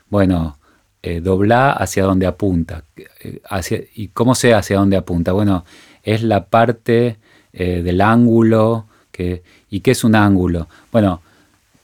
Bueno, 0.08 0.58
eh, 1.02 1.20
dobla 1.20 1.72
hacia 1.72 2.04
donde 2.04 2.26
apunta. 2.26 2.82
Eh, 2.96 3.40
hacia- 3.48 3.80
¿Y 3.94 4.08
cómo 4.08 4.34
sé 4.34 4.54
hacia 4.54 4.76
dónde 4.78 4.96
apunta? 4.96 5.32
Bueno, 5.32 5.64
es 6.02 6.22
la 6.22 6.44
parte 6.46 7.16
eh, 7.52 7.82
del 7.82 8.00
ángulo. 8.02 8.86
Que, 9.10 9.42
¿Y 9.70 9.80
qué 9.80 9.92
es 9.92 10.04
un 10.04 10.14
ángulo? 10.14 10.68
Bueno, 10.92 11.22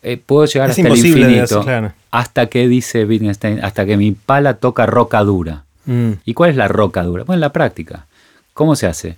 eh, 0.03 0.19
puedo 0.19 0.45
llegar 0.45 0.69
Es 0.71 0.79
hasta 0.79 0.89
el 0.93 0.99
infinito. 0.99 1.63
claro. 1.63 1.93
Hasta 2.11 2.47
que, 2.47 2.69
dice 2.69 3.07
Wittgenstein, 3.07 3.65
hasta 3.65 3.87
que 3.87 3.97
mi 3.97 4.13
pala 4.13 4.55
toca 4.55 4.85
roca 4.85 5.21
dura. 5.25 5.65
Mm. 5.87 6.11
¿Y 6.27 6.35
cuál 6.35 6.51
es 6.51 6.57
la 6.57 6.69
roca 6.69 7.03
dura? 7.05 7.25
Bueno, 7.25 7.41
la 7.41 7.53
práctica. 7.53 8.07
¿Cómo 8.55 8.77
se 8.77 8.87
hace? 8.87 9.17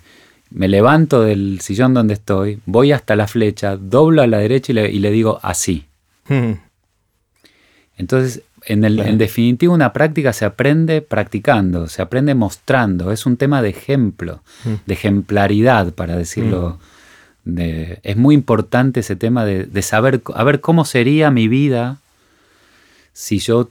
Me 0.51 0.67
levanto 0.67 1.21
del 1.21 1.59
sillón 1.61 1.93
donde 1.93 2.13
estoy, 2.13 2.59
voy 2.65 2.91
hasta 2.91 3.15
la 3.15 3.27
flecha, 3.27 3.77
doblo 3.77 4.21
a 4.21 4.27
la 4.27 4.37
derecha 4.37 4.71
y 4.71 4.75
le, 4.75 4.91
y 4.91 4.99
le 4.99 5.11
digo 5.11 5.39
así. 5.43 5.85
Mm. 6.29 6.51
Entonces, 7.97 8.41
en, 8.65 8.83
el- 8.83 8.95
Claro. 8.95 9.09
en 9.09 9.17
definitiva, 9.17 9.73
una 9.73 9.93
práctica 9.93 10.33
se 10.33 10.45
aprende 10.45 11.01
practicando, 11.01 11.87
se 11.87 12.01
aprende 12.01 12.35
mostrando. 12.35 13.11
Es 13.11 13.25
un 13.25 13.37
tema 13.37 13.61
de 13.61 13.69
ejemplo, 13.69 14.41
Mm. 14.65 14.73
de 14.85 14.93
ejemplaridad, 14.93 15.93
para 15.93 16.15
decirlo. 16.15 16.79
de- 17.47 17.99
es 18.01 18.17
muy 18.17 18.33
importante 18.33 19.01
ese 19.01 19.15
tema 19.15 19.45
de, 19.45 19.65
de 19.65 19.81
saber, 19.83 20.19
a 20.33 20.43
ver, 20.43 20.61
cómo 20.61 20.83
sería 20.83 21.29
mi 21.29 21.47
vida 21.47 21.99
si 23.13 23.37
yo, 23.37 23.69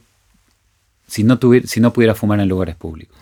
si 1.07 1.25
no, 1.25 1.39
tuviera, 1.39 1.67
si 1.67 1.81
no 1.81 1.91
pudiera 1.91 2.15
fumar 2.15 2.39
en 2.39 2.47
lugares 2.47 2.77
públicos. 2.77 3.17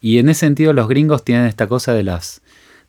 Y 0.00 0.18
en 0.18 0.28
ese 0.28 0.40
sentido 0.40 0.72
los 0.72 0.88
gringos 0.88 1.24
tienen 1.24 1.46
esta 1.46 1.66
cosa 1.66 1.92
de 1.92 2.02
las, 2.02 2.40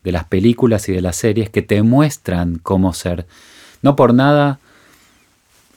de 0.03 0.11
las 0.11 0.25
películas 0.25 0.87
y 0.89 0.93
de 0.93 1.01
las 1.01 1.15
series 1.15 1.49
que 1.49 1.61
te 1.61 1.81
muestran 1.83 2.59
cómo 2.61 2.93
ser. 2.93 3.25
No 3.81 3.95
por 3.95 4.13
nada, 4.13 4.59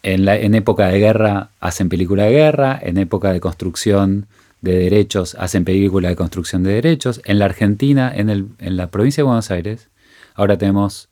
en, 0.02 0.24
la, 0.24 0.36
en 0.36 0.54
época 0.54 0.88
de 0.88 0.98
guerra 0.98 1.50
hacen 1.60 1.88
película 1.88 2.24
de 2.24 2.32
guerra, 2.32 2.78
en 2.80 2.98
época 2.98 3.32
de 3.32 3.40
construcción 3.40 4.26
de 4.64 4.78
derechos 4.78 5.36
hacen 5.38 5.64
película 5.64 6.08
de 6.08 6.16
construcción 6.16 6.62
de 6.62 6.72
derechos. 6.72 7.20
En 7.24 7.38
la 7.38 7.44
Argentina, 7.44 8.10
en, 8.14 8.30
el, 8.30 8.48
en 8.58 8.76
la 8.76 8.90
provincia 8.90 9.22
de 9.22 9.26
Buenos 9.26 9.50
Aires, 9.50 9.88
ahora 10.34 10.56
tenemos 10.56 11.08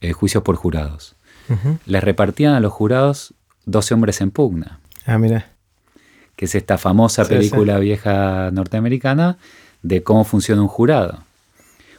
eh, 0.00 0.12
juicios 0.12 0.44
por 0.44 0.56
jurados. 0.56 1.16
Les 1.86 2.04
repartían 2.04 2.52
a 2.52 2.60
los 2.60 2.72
jurados 2.72 3.32
12 3.64 3.94
hombres 3.94 4.20
en 4.20 4.30
pugna 4.30 4.80
Ah, 5.06 5.16
mira. 5.16 5.46
Que 6.38 6.44
es 6.44 6.54
esta 6.54 6.78
famosa 6.78 7.24
Sí, 7.24 7.34
película 7.34 7.80
vieja 7.80 8.52
norteamericana 8.52 9.38
de 9.82 10.04
cómo 10.04 10.22
funciona 10.22 10.62
un 10.62 10.68
jurado. 10.68 11.18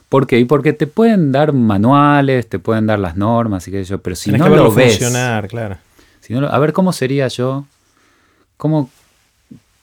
¿Por 0.08 0.26
qué? 0.26 0.38
Y 0.38 0.46
porque 0.46 0.72
te 0.72 0.86
pueden 0.86 1.30
dar 1.30 1.52
manuales, 1.52 2.48
te 2.48 2.58
pueden 2.58 2.86
dar 2.86 2.98
las 2.98 3.18
normas 3.18 3.68
y 3.68 3.70
qué 3.70 3.84
sé 3.84 3.90
yo, 3.90 3.98
pero 3.98 4.16
si 4.16 4.30
Tenés 4.32 4.40
no 4.40 4.50
que 4.50 4.56
lo 4.56 4.72
ves, 4.72 4.92
funcionar, 4.94 5.46
claro. 5.46 5.76
si 6.22 6.32
no 6.32 6.46
a 6.48 6.58
ver 6.58 6.72
cómo 6.72 6.94
sería 6.94 7.28
yo, 7.28 7.66
cómo, 8.56 8.88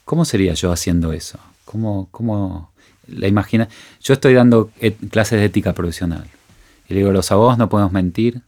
cómo 0.04 0.24
sería 0.24 0.54
yo 0.54 0.72
haciendo 0.72 1.12
eso, 1.12 1.38
cómo, 1.64 2.08
cómo 2.10 2.72
la 3.06 3.28
imagina. 3.28 3.68
Yo 4.02 4.12
estoy 4.14 4.34
dando 4.34 4.70
clases 5.10 5.38
de 5.38 5.44
ética 5.44 5.72
profesional 5.72 6.24
y 6.88 6.94
le 6.94 6.98
digo 7.00 7.12
los 7.12 7.30
abogados 7.30 7.58
no 7.58 7.68
podemos 7.68 7.92
mentir, 7.92 8.42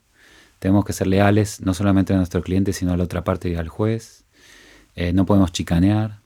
tenemos 0.58 0.84
que 0.84 0.92
ser 0.92 1.06
leales 1.06 1.60
no 1.60 1.72
solamente 1.72 2.12
a 2.14 2.16
nuestro 2.16 2.42
cliente 2.42 2.72
sino 2.72 2.92
a 2.92 2.96
la 2.96 3.04
otra 3.04 3.22
parte 3.22 3.48
y 3.48 3.54
al 3.54 3.68
juez, 3.68 4.24
eh, 4.96 5.12
no 5.12 5.26
podemos 5.26 5.52
chicanear. 5.52 6.18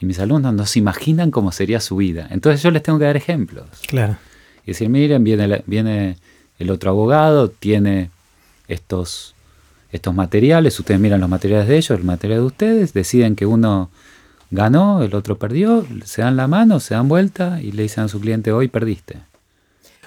Y 0.00 0.06
mis 0.06 0.18
alumnos 0.18 0.52
no 0.52 0.66
se 0.66 0.78
imaginan 0.78 1.30
cómo 1.30 1.52
sería 1.52 1.80
su 1.80 1.96
vida. 1.96 2.26
Entonces 2.30 2.62
yo 2.62 2.70
les 2.70 2.82
tengo 2.82 2.98
que 2.98 3.06
dar 3.06 3.16
ejemplos. 3.16 3.66
Claro. 3.88 4.16
Y 4.64 4.68
decir, 4.72 4.88
miren, 4.88 5.24
viene, 5.24 5.48
la- 5.48 5.62
viene 5.66 6.16
el 6.58 6.70
otro 6.70 6.90
abogado, 6.90 7.48
tiene 7.48 8.10
estos, 8.68 9.34
estos 9.92 10.14
materiales, 10.14 10.78
ustedes 10.78 11.00
miran 11.00 11.20
los 11.20 11.28
materiales 11.30 11.68
de 11.68 11.76
ellos, 11.76 11.98
el 11.98 12.04
material 12.04 12.40
de 12.40 12.46
ustedes, 12.46 12.92
deciden 12.92 13.36
que 13.36 13.46
uno 13.46 13.90
ganó, 14.50 15.02
el 15.02 15.14
otro 15.14 15.38
perdió, 15.38 15.86
se 16.04 16.22
dan 16.22 16.36
la 16.36 16.46
mano, 16.46 16.78
se 16.80 16.94
dan 16.94 17.08
vuelta 17.08 17.60
y 17.62 17.72
le 17.72 17.84
dicen 17.84 18.04
a 18.04 18.08
su 18.08 18.20
cliente, 18.20 18.52
hoy 18.52 18.68
perdiste. 18.68 19.18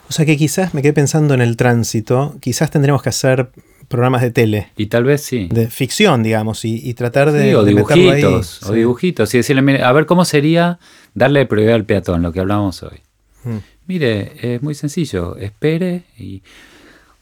O 0.08 0.12
sea 0.12 0.26
que 0.26 0.38
quizás 0.38 0.74
me 0.74 0.82
quedé 0.82 0.94
pensando 0.94 1.34
en 1.34 1.42
el 1.42 1.56
tránsito, 1.58 2.36
quizás 2.42 2.70
tendremos 2.72 3.02
que 3.02 3.10
hacer 3.10 3.50
programas 3.90 4.22
de 4.22 4.32
tele, 4.32 4.70
Y 4.78 4.86
tal 4.86 5.04
vez 5.04 5.22
sí. 5.22 5.50
de 5.52 5.70
ficción, 5.70 6.24
digamos, 6.24 6.64
y, 6.64 6.76
y 6.88 6.94
tratar 6.94 7.32
de, 7.34 7.50
Sí, 7.50 7.54
o 7.56 7.64
de 7.64 7.74
meterlo 7.74 8.12
ahí. 8.12 8.18
dibujitos, 8.22 8.64
o 8.64 8.68
Sí. 8.70 8.76
dibujitos, 8.76 9.34
y 9.34 9.38
decirle, 9.40 9.62
mire, 9.62 9.84
a 9.84 9.92
ver 9.92 10.06
cómo 10.06 10.24
sería 10.26 10.80
darle 11.16 11.46
prioridad 11.46 11.76
al 11.76 11.86
peatón, 11.86 12.22
lo 12.22 12.32
que 12.32 12.40
hablábamos 12.40 12.82
hoy. 12.84 13.00
Mm. 13.44 13.58
Mire, 13.88 14.32
es 14.56 14.62
muy 14.62 14.76
sencillo, 14.76 15.36
espere 15.38 16.04
y 16.18 16.42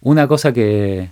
una 0.01 0.27
cosa 0.27 0.53
que, 0.53 1.09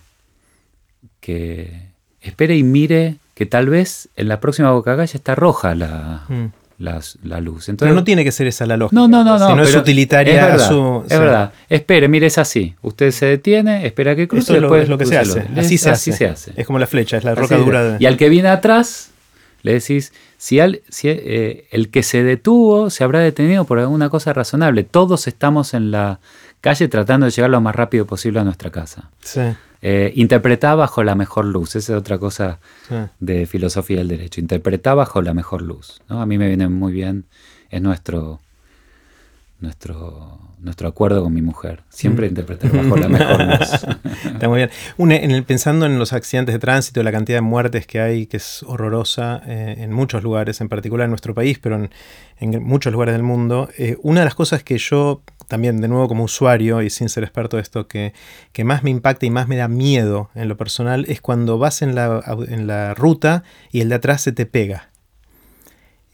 que 1.19 1.89
espere 2.21 2.55
y 2.57 2.63
mire 2.63 3.15
que 3.33 3.45
tal 3.45 3.67
vez 3.69 4.09
en 4.15 4.27
la 4.27 4.39
próxima 4.39 4.71
bocacalla 4.71 5.03
está 5.13 5.35
roja 5.35 5.75
la, 5.75 6.25
Mm. 6.29 6.45
La, 6.77 7.01
la 7.23 7.39
luz. 7.41 7.69
Pero 7.77 7.93
no 7.93 8.03
tiene 8.03 8.23
que 8.23 8.31
ser 8.31 8.47
esa 8.47 8.65
la 8.65 8.75
lógica. 8.77 8.99
no, 8.99 9.07
no, 9.07 9.23
no, 9.23 9.39
no. 9.39 9.47
Si 9.49 9.53
no 9.55 9.63
es 9.63 9.75
utilitaria 9.75 10.33
es 10.33 10.51
verdad, 10.51 10.67
su. 10.69 11.03
Es 11.09 11.19
verdad. 11.19 11.53
Espere, 11.69 12.07
mire, 12.07 12.27
es 12.27 12.37
así. 12.37 12.75
Usted 12.81 13.11
se 13.11 13.25
detiene, 13.27 13.85
espera 13.85 14.15
que 14.15 14.27
cruce. 14.27 14.41
Esto 14.41 14.55
es 14.55 14.61
lo, 14.61 14.67
después 14.67 14.83
es 14.83 14.89
lo 14.89 14.97
que 14.97 15.05
se 15.05 15.17
hace. 15.17 15.39
Es- 15.39 15.57
Así 15.65 15.77
se 15.77 15.89
así 15.89 16.11
hace. 16.11 16.17
se 16.17 16.25
hace. 16.27 16.53
Es 16.55 16.65
como 16.67 16.79
la 16.79 16.87
flecha, 16.87 17.17
es 17.17 17.23
la 17.23 17.31
Así 17.31 17.41
roca 17.41 17.57
dura 17.57 17.83
de. 17.83 17.97
Y 17.99 18.05
al 18.05 18.17
que 18.17 18.27
viene 18.29 18.49
atrás, 18.49 19.11
le 19.63 19.73
decís, 19.73 20.11
si, 20.37 20.59
si 20.89 21.07
eh, 21.09 21.65
el 21.71 21.89
que 21.89 22.03
se 22.03 22.23
detuvo 22.23 22.89
se 22.89 23.03
habrá 23.03 23.19
detenido 23.19 23.63
por 23.65 23.79
alguna 23.79 24.09
cosa 24.09 24.33
razonable. 24.33 24.83
Todos 24.83 25.27
estamos 25.27 25.73
en 25.73 25.91
la 25.91 26.19
calle 26.61 26.87
tratando 26.87 27.25
de 27.25 27.31
llegar 27.31 27.49
lo 27.49 27.61
más 27.61 27.75
rápido 27.75 28.05
posible 28.05 28.39
a 28.39 28.43
nuestra 28.43 28.71
casa. 28.71 29.11
Sí. 29.21 29.41
Eh, 29.87 30.11
interpretar 30.15 30.75
bajo 30.77 31.03
la 31.03 31.13
mejor 31.13 31.45
luz, 31.45 31.75
esa 31.75 31.93
es 31.93 31.99
otra 31.99 32.17
cosa 32.17 32.59
de 33.19 33.45
filosofía 33.45 33.97
del 33.97 34.07
derecho, 34.07 34.41
interpretar 34.41 34.95
bajo 34.95 35.21
la 35.21 35.35
mejor 35.35 35.61
luz. 35.61 36.01
¿no? 36.09 36.21
A 36.21 36.25
mí 36.25 36.39
me 36.39 36.47
viene 36.47 36.67
muy 36.67 36.91
bien, 36.91 37.25
es 37.69 37.83
nuestro, 37.83 38.39
nuestro, 39.59 40.39
nuestro 40.59 40.87
acuerdo 40.87 41.23
con 41.23 41.33
mi 41.33 41.43
mujer. 41.43 41.83
Siempre 41.89 42.25
mm. 42.25 42.29
interpretar 42.29 42.71
bajo 42.71 42.97
la 42.97 43.09
mejor 43.09 43.45
luz. 43.59 43.69
Está 44.25 44.49
muy 44.49 44.57
bien. 44.57 45.21
en 45.21 45.31
el, 45.31 45.43
pensando 45.43 45.85
en 45.85 45.99
los 45.99 46.13
accidentes 46.13 46.53
de 46.53 46.59
tránsito, 46.59 47.03
la 47.03 47.11
cantidad 47.11 47.37
de 47.37 47.41
muertes 47.41 47.85
que 47.85 47.99
hay, 47.99 48.25
que 48.25 48.37
es 48.37 48.63
horrorosa 48.63 49.43
eh, 49.45 49.75
en 49.77 49.91
muchos 49.91 50.23
lugares, 50.23 50.61
en 50.61 50.69
particular 50.69 51.05
en 51.05 51.11
nuestro 51.11 51.35
país, 51.35 51.59
pero 51.59 51.75
en, 52.39 52.63
muchos 52.63 52.91
lugares 52.91 53.13
del 53.13 53.23
mundo, 53.23 53.69
eh, 53.77 53.97
una 54.01 54.21
de 54.21 54.25
las 54.25 54.35
cosas 54.35 54.63
que 54.63 54.79
yo 54.79 55.21
también 55.47 55.81
de 55.81 55.87
nuevo 55.87 56.07
como 56.07 56.23
usuario 56.23 56.81
y 56.81 56.89
sin 56.89 57.09
ser 57.09 57.23
experto 57.23 57.57
de 57.57 57.63
esto, 57.63 57.87
que, 57.87 58.13
que, 58.51 58.63
más 58.63 58.83
me 58.83 58.89
impacta 58.89 59.25
y 59.25 59.29
más 59.29 59.47
me 59.47 59.55
da 59.55 59.67
miedo 59.67 60.29
en 60.35 60.47
lo 60.47 60.57
personal 60.57 61.05
es 61.07 61.21
cuando 61.21 61.57
vas 61.57 61.81
en 61.81 61.95
la, 61.95 62.23
en 62.47 62.67
la 62.67 62.93
ruta 62.93 63.43
y 63.71 63.81
el 63.81 63.89
de 63.89 63.95
atrás 63.95 64.21
se 64.21 64.31
te 64.31 64.45
pega. 64.45 64.89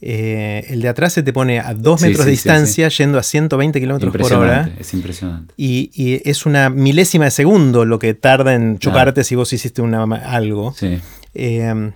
Eh, 0.04 0.66
el 0.70 0.82
de 0.82 0.90
atrás 0.90 1.14
se 1.14 1.22
te 1.22 1.32
pone 1.32 1.60
a 1.60 1.76
dos 1.76 2.02
metros 2.02 2.26
de 2.26 2.32
distancia 2.32 2.88
yendo 2.88 3.20
a 3.20 3.24
120 3.24 3.80
kilómetros 3.80 4.16
por 4.18 4.34
hora. 4.34 4.72
Es 4.80 4.94
impresionante. 4.96 5.54
Y, 5.58 5.92
y, 5.94 6.28
es 6.28 6.48
una 6.48 6.72
milésima 6.72 7.26
de 7.26 7.32
segundo 7.32 7.86
lo 7.86 8.00
que 8.00 8.16
tarda 8.16 8.56
en 8.56 8.80
chocarte 8.80 9.24
si 9.24 9.36
vos 9.36 9.54
hiciste 9.54 9.84
una, 9.84 10.04
algo. 10.04 10.74
Sí. 10.76 11.00
Eh, 11.36 11.92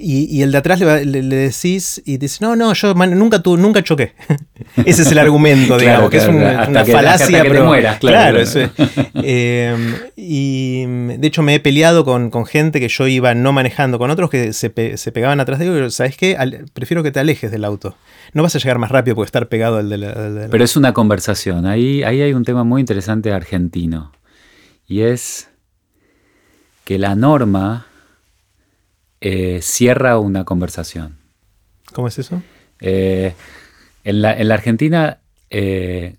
y, 0.00 0.42
el 0.42 0.52
de 0.52 0.58
atrás 0.58 0.80
le, 0.80 1.22
decís 1.22 2.02
y 2.04 2.18
dice, 2.18 2.38
no, 2.40 2.56
no, 2.56 2.72
yo 2.72 2.94
nunca, 2.94 3.42
tu, 3.42 3.56
nunca 3.56 3.82
choqué. 3.82 4.14
Ese 4.84 5.02
es 5.02 5.12
el 5.12 5.18
argumento, 5.18 5.78
digamos, 5.78 6.10
que 6.10 6.18
es 6.18 6.28
una, 6.28 6.84
falacia. 6.84 7.42
pero, 7.42 7.70
claro, 8.00 8.40
em, 9.14 9.94
y 10.16 10.84
de 10.86 11.26
hecho 11.26 11.42
me 11.42 11.54
he 11.54 11.60
peleado 11.60 12.04
con, 12.04 12.30
gente 12.46 12.80
que 12.80 12.88
yo 12.88 13.06
iba 13.06 13.34
no 13.34 13.52
manejando, 13.52 13.98
con 13.98 14.10
otros 14.10 14.30
que 14.30 14.52
se, 14.52 14.70
pegaban 14.70 15.40
atrás 15.40 15.58
de 15.58 15.66
ellos. 15.66 15.94
¿Sabes 15.94 16.16
qué? 16.16 16.36
prefiero 16.72 17.02
que 17.02 17.10
te 17.10 17.20
alejes 17.20 17.50
del 17.50 17.64
auto. 17.64 17.96
No 18.32 18.42
vas 18.42 18.54
a 18.56 18.58
llegar 18.58 18.78
más 18.78 18.90
rápido 18.90 19.16
porque 19.16 19.26
estar 19.26 19.48
pegado 19.48 19.78
al 19.78 19.88
de 19.88 19.98
la... 19.98 20.48
Pero 20.50 20.64
es 20.64 20.76
una 20.76 20.92
conversación. 20.92 21.66
Ahí, 21.66 22.02
ahí 22.02 22.22
hay 22.22 22.32
un 22.32 22.44
tema 22.44 22.64
muy 22.64 22.80
interesante 22.80 23.32
argentino. 23.32 24.12
Y 24.86 25.00
es 25.00 25.48
que 26.84 26.98
la 26.98 27.14
norma 27.14 27.86
eh, 29.20 29.60
cierra 29.62 30.18
una 30.18 30.44
conversación. 30.44 31.16
¿Cómo 31.92 32.08
es 32.08 32.18
eso? 32.18 32.42
Eh, 32.80 33.34
en, 34.04 34.22
la, 34.22 34.30
Argentina, 34.30 35.18
eh, 35.50 36.16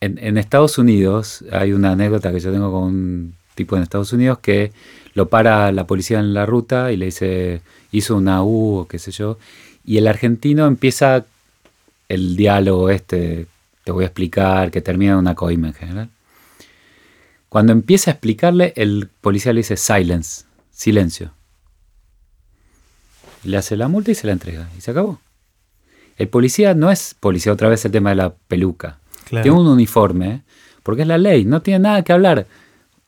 en, 0.00 0.36
Estados 0.36 0.78
Unidos, 0.78 1.44
hay 1.50 1.72
una 1.72 1.92
anécdota 1.92 2.32
que 2.32 2.40
yo 2.40 2.52
tengo 2.52 2.70
con 2.70 2.82
un 2.82 3.34
tipo 3.54 3.76
en 3.76 3.82
Estados 3.82 4.12
Unidos 4.12 4.38
que 4.38 4.72
lo 5.14 5.28
para 5.28 5.72
la 5.72 5.86
policía 5.86 6.20
en 6.20 6.34
la 6.34 6.46
ruta 6.46 6.92
y 6.92 6.96
le 6.96 7.06
dice, 7.06 7.62
hizo 7.90 8.16
una 8.16 8.42
U 8.42 8.78
o 8.78 8.88
qué 8.88 8.98
sé 8.98 9.10
yo, 9.10 9.38
y 9.84 9.96
el 9.96 10.06
argentino 10.06 10.66
empieza 10.66 11.24
el 12.08 12.36
diálogo 12.36 12.90
este, 12.90 13.46
te 13.84 13.92
voy 13.92 14.04
a 14.04 14.08
explicar, 14.08 14.70
que 14.70 14.80
termina 14.80 15.12
en 15.12 15.18
una 15.18 15.34
coima 15.34 15.68
en 15.68 15.74
general. 15.74 16.10
Cuando 17.48 17.72
empieza 17.72 18.10
a 18.10 18.14
explicarle, 18.14 18.72
el 18.76 19.08
policía 19.20 19.52
le 19.52 19.60
dice 19.60 19.76
silence, 19.76 20.44
silencio 20.70 21.32
le 23.44 23.56
hace 23.56 23.76
la 23.76 23.88
multa 23.88 24.10
y 24.10 24.14
se 24.14 24.26
la 24.26 24.32
entrega. 24.32 24.68
Y 24.76 24.80
se 24.80 24.90
acabó. 24.90 25.20
El 26.16 26.28
policía 26.28 26.74
no 26.74 26.90
es 26.90 27.14
policía, 27.18 27.52
otra 27.52 27.68
vez 27.68 27.84
el 27.84 27.92
tema 27.92 28.10
de 28.10 28.16
la 28.16 28.34
peluca. 28.48 28.98
Tiene 29.28 29.52
un 29.52 29.68
uniforme, 29.68 30.42
porque 30.82 31.02
es 31.02 31.08
la 31.08 31.18
ley, 31.18 31.44
no 31.44 31.62
tiene 31.62 31.80
nada 31.80 32.02
que 32.02 32.12
hablar 32.12 32.46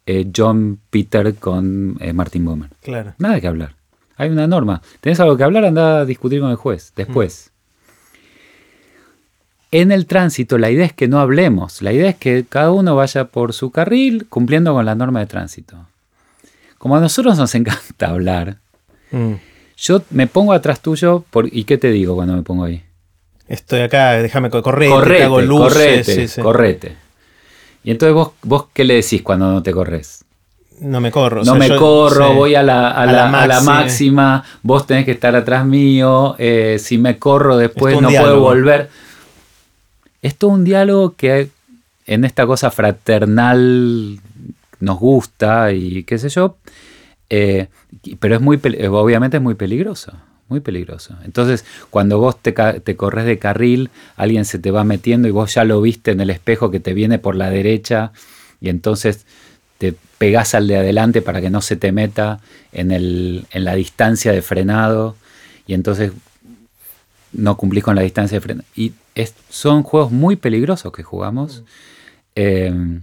eh, 0.06 0.30
John 0.34 0.78
Peter 0.90 1.34
con 1.34 1.96
eh, 2.00 2.12
Martin 2.12 2.44
Bowman. 2.44 2.70
Claro. 2.80 3.14
Nada 3.18 3.40
que 3.40 3.48
hablar. 3.48 3.74
Hay 4.16 4.30
una 4.30 4.46
norma. 4.46 4.82
¿Tenés 5.00 5.20
algo 5.20 5.36
que 5.36 5.44
hablar? 5.44 5.64
Anda 5.64 6.00
a 6.00 6.04
discutir 6.04 6.40
con 6.40 6.50
el 6.50 6.56
juez 6.56 6.92
después. 6.94 7.48
Mm. 7.48 7.52
En 9.72 9.90
el 9.90 10.06
tránsito 10.06 10.58
la 10.58 10.70
idea 10.70 10.84
es 10.84 10.92
que 10.92 11.08
no 11.08 11.18
hablemos, 11.18 11.80
la 11.80 11.94
idea 11.94 12.10
es 12.10 12.16
que 12.16 12.44
cada 12.46 12.70
uno 12.72 12.94
vaya 12.94 13.24
por 13.24 13.54
su 13.54 13.70
carril 13.70 14.26
cumpliendo 14.28 14.74
con 14.74 14.84
la 14.84 14.94
norma 14.94 15.20
de 15.20 15.26
tránsito. 15.26 15.86
Como 16.76 16.96
a 16.96 17.00
nosotros 17.00 17.38
nos 17.38 17.54
encanta 17.56 18.10
hablar, 18.10 18.58
mm. 19.10 19.32
Yo 19.82 20.00
me 20.10 20.28
pongo 20.28 20.52
atrás 20.52 20.80
tuyo 20.80 21.24
por, 21.28 21.48
y 21.52 21.64
¿qué 21.64 21.76
te 21.76 21.90
digo 21.90 22.14
cuando 22.14 22.36
me 22.36 22.42
pongo 22.42 22.64
ahí? 22.64 22.84
Estoy 23.48 23.80
acá, 23.80 24.12
déjame 24.12 24.48
correr, 24.48 24.88
correte, 24.88 25.24
hago 25.24 25.40
luces, 25.40 26.38
correte, 26.40 26.96
Y 27.82 27.90
entonces 27.90 28.14
vos, 28.14 28.30
vos, 28.44 28.66
¿qué 28.72 28.84
le 28.84 28.94
decís 28.94 29.22
cuando 29.22 29.50
no 29.50 29.60
te 29.60 29.72
corres? 29.72 30.24
No 30.78 31.00
me 31.00 31.10
corro. 31.10 31.42
No 31.42 31.56
me 31.56 31.68
corro, 31.76 32.32
voy 32.32 32.54
a 32.54 32.62
la, 32.62 32.92
a, 32.92 33.06
la, 33.06 33.60
máxima, 33.60 34.44
vos 34.62 34.86
tenés 34.86 35.04
que 35.04 35.10
estar 35.10 35.34
atrás 35.34 35.66
mío, 35.66 36.36
eh, 36.38 36.76
si 36.78 36.96
me 36.96 37.18
corro 37.18 37.56
después 37.56 38.00
no 38.00 38.08
puedo 38.08 38.38
volver. 38.38 38.88
Es 40.22 40.36
todo 40.36 40.50
un 40.52 40.62
diálogo 40.62 41.16
que 41.16 41.48
en 42.06 42.24
esta 42.24 42.46
cosa 42.46 42.70
fraternal 42.70 44.20
nos 44.78 44.98
gusta 45.00 45.72
y 45.72 46.04
qué 46.04 46.18
sé 46.18 46.28
yo, 46.28 46.56
eh, 47.34 47.68
pero 48.20 48.34
es 48.34 48.42
muy, 48.42 48.60
eh, 48.62 48.88
obviamente 48.88 49.38
es 49.38 49.42
muy 49.42 49.54
peligroso, 49.54 50.12
muy 50.50 50.60
peligroso. 50.60 51.16
Entonces, 51.24 51.64
cuando 51.88 52.18
vos 52.18 52.38
te, 52.38 52.52
te, 52.52 52.94
corres 52.94 53.24
de 53.24 53.38
carril, 53.38 53.88
alguien 54.16 54.44
se 54.44 54.58
te 54.58 54.70
va 54.70 54.84
metiendo 54.84 55.28
y 55.28 55.30
vos 55.30 55.54
ya 55.54 55.64
lo 55.64 55.80
viste 55.80 56.10
en 56.10 56.20
el 56.20 56.28
espejo 56.28 56.70
que 56.70 56.78
te 56.78 56.92
viene 56.92 57.18
por 57.18 57.34
la 57.34 57.48
derecha 57.48 58.12
y 58.60 58.68
entonces 58.68 59.24
te 59.78 59.94
pegás 60.18 60.54
al 60.54 60.68
de 60.68 60.76
adelante 60.76 61.22
para 61.22 61.40
que 61.40 61.48
no 61.48 61.62
se 61.62 61.76
te 61.76 61.90
meta 61.90 62.40
en, 62.70 62.90
el, 62.90 63.46
en 63.50 63.64
la 63.64 63.76
distancia 63.76 64.30
de 64.30 64.42
frenado 64.42 65.16
y 65.66 65.72
entonces 65.72 66.12
no 67.32 67.56
cumplís 67.56 67.82
con 67.82 67.96
la 67.96 68.02
distancia 68.02 68.36
de 68.36 68.40
frenado. 68.42 68.68
Y 68.76 68.92
son 69.48 69.84
juegos 69.84 70.12
muy 70.12 70.36
peligrosos 70.36 70.92
que 70.92 71.02
jugamos. 71.02 71.62
Eh, 72.34 73.00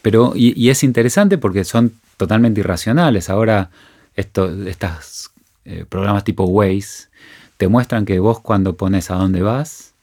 pero, 0.00 0.32
y, 0.36 0.70
es 0.70 0.84
interesante 0.84 1.38
porque 1.38 1.64
son 1.64 1.92
totalmente 2.22 2.60
irracionales. 2.60 3.30
Ahora, 3.30 3.70
estos 4.14 5.32
eh, 5.64 5.84
programas 5.88 6.22
tipo 6.22 6.44
Waze 6.44 7.08
te 7.56 7.66
muestran 7.66 8.04
que 8.04 8.20
vos 8.20 8.38
cuando 8.38 8.76
pones 8.76 9.10
a 9.10 9.14
dónde 9.14 9.42
vas, 9.42 9.94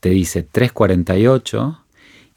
te 0.00 0.10
dice 0.10 0.42
348 0.42 1.80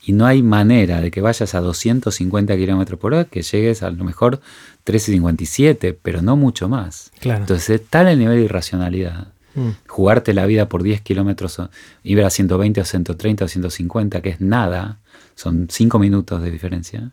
y 0.05 0.13
no 0.13 0.25
hay 0.25 0.43
manera 0.43 1.01
de 1.01 1.11
que 1.11 1.19
vayas 1.19 1.55
a 1.55 1.59
250 1.59 2.55
kilómetros 2.55 2.97
por 2.97 3.13
hora 3.13 3.25
que 3.25 3.41
llegues 3.41 3.83
a 3.83 3.91
lo 3.91 4.05
mejor 4.05 4.39
357, 4.85 5.99
pero 6.01 6.21
no 6.21 6.37
mucho 6.37 6.69
más. 6.69 7.11
Entonces 7.21 7.69
es 7.69 7.85
tal 7.85 8.07
el 8.07 8.19
nivel 8.19 8.37
de 8.37 8.45
irracionalidad. 8.45 9.27
Mm. 9.55 9.71
Jugarte 9.87 10.33
la 10.33 10.45
vida 10.45 10.69
por 10.69 10.83
10 10.83 11.01
kilómetros, 11.01 11.61
ir 12.03 12.23
a 12.23 12.29
120 12.29 12.79
o 12.79 12.85
130 12.85 13.43
o 13.43 13.47
150, 13.49 14.21
que 14.21 14.29
es 14.29 14.39
nada, 14.39 14.99
son 15.35 15.67
5 15.69 15.99
minutos 15.99 16.41
de 16.41 16.49
diferencia. 16.49 17.11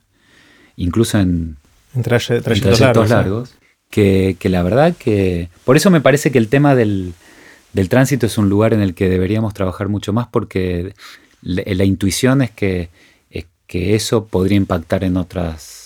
Incluso 0.76 1.18
en 1.18 1.56
en 1.94 2.02
trayectos, 2.02 3.08
largos. 3.08 3.54
que, 3.90 4.36
la 4.42 4.62
verdad 4.62 4.94
que... 4.98 5.48
Por 5.64 5.76
eso 5.76 5.90
me 5.90 6.00
parece 6.00 6.30
que 6.30 6.38
el 6.38 6.48
tema 6.48 6.74
del, 6.74 7.14
tránsito 7.88 8.26
es 8.26 8.38
un 8.38 8.48
lugar 8.48 8.74
en 8.74 8.80
el 8.80 8.94
que 8.94 9.08
deberíamos 9.08 9.54
trabajar 9.54 9.88
mucho 9.88 10.12
más 10.12 10.26
porque 10.26 10.94
la, 11.42 11.84
intuición 11.84 12.42
es 12.42 12.50
que, 12.50 12.90
es 13.30 13.46
que 13.66 13.94
eso 13.94 14.26
podría 14.26 14.56
impactar 14.56 15.04
en 15.04 15.16
otras 15.16 15.84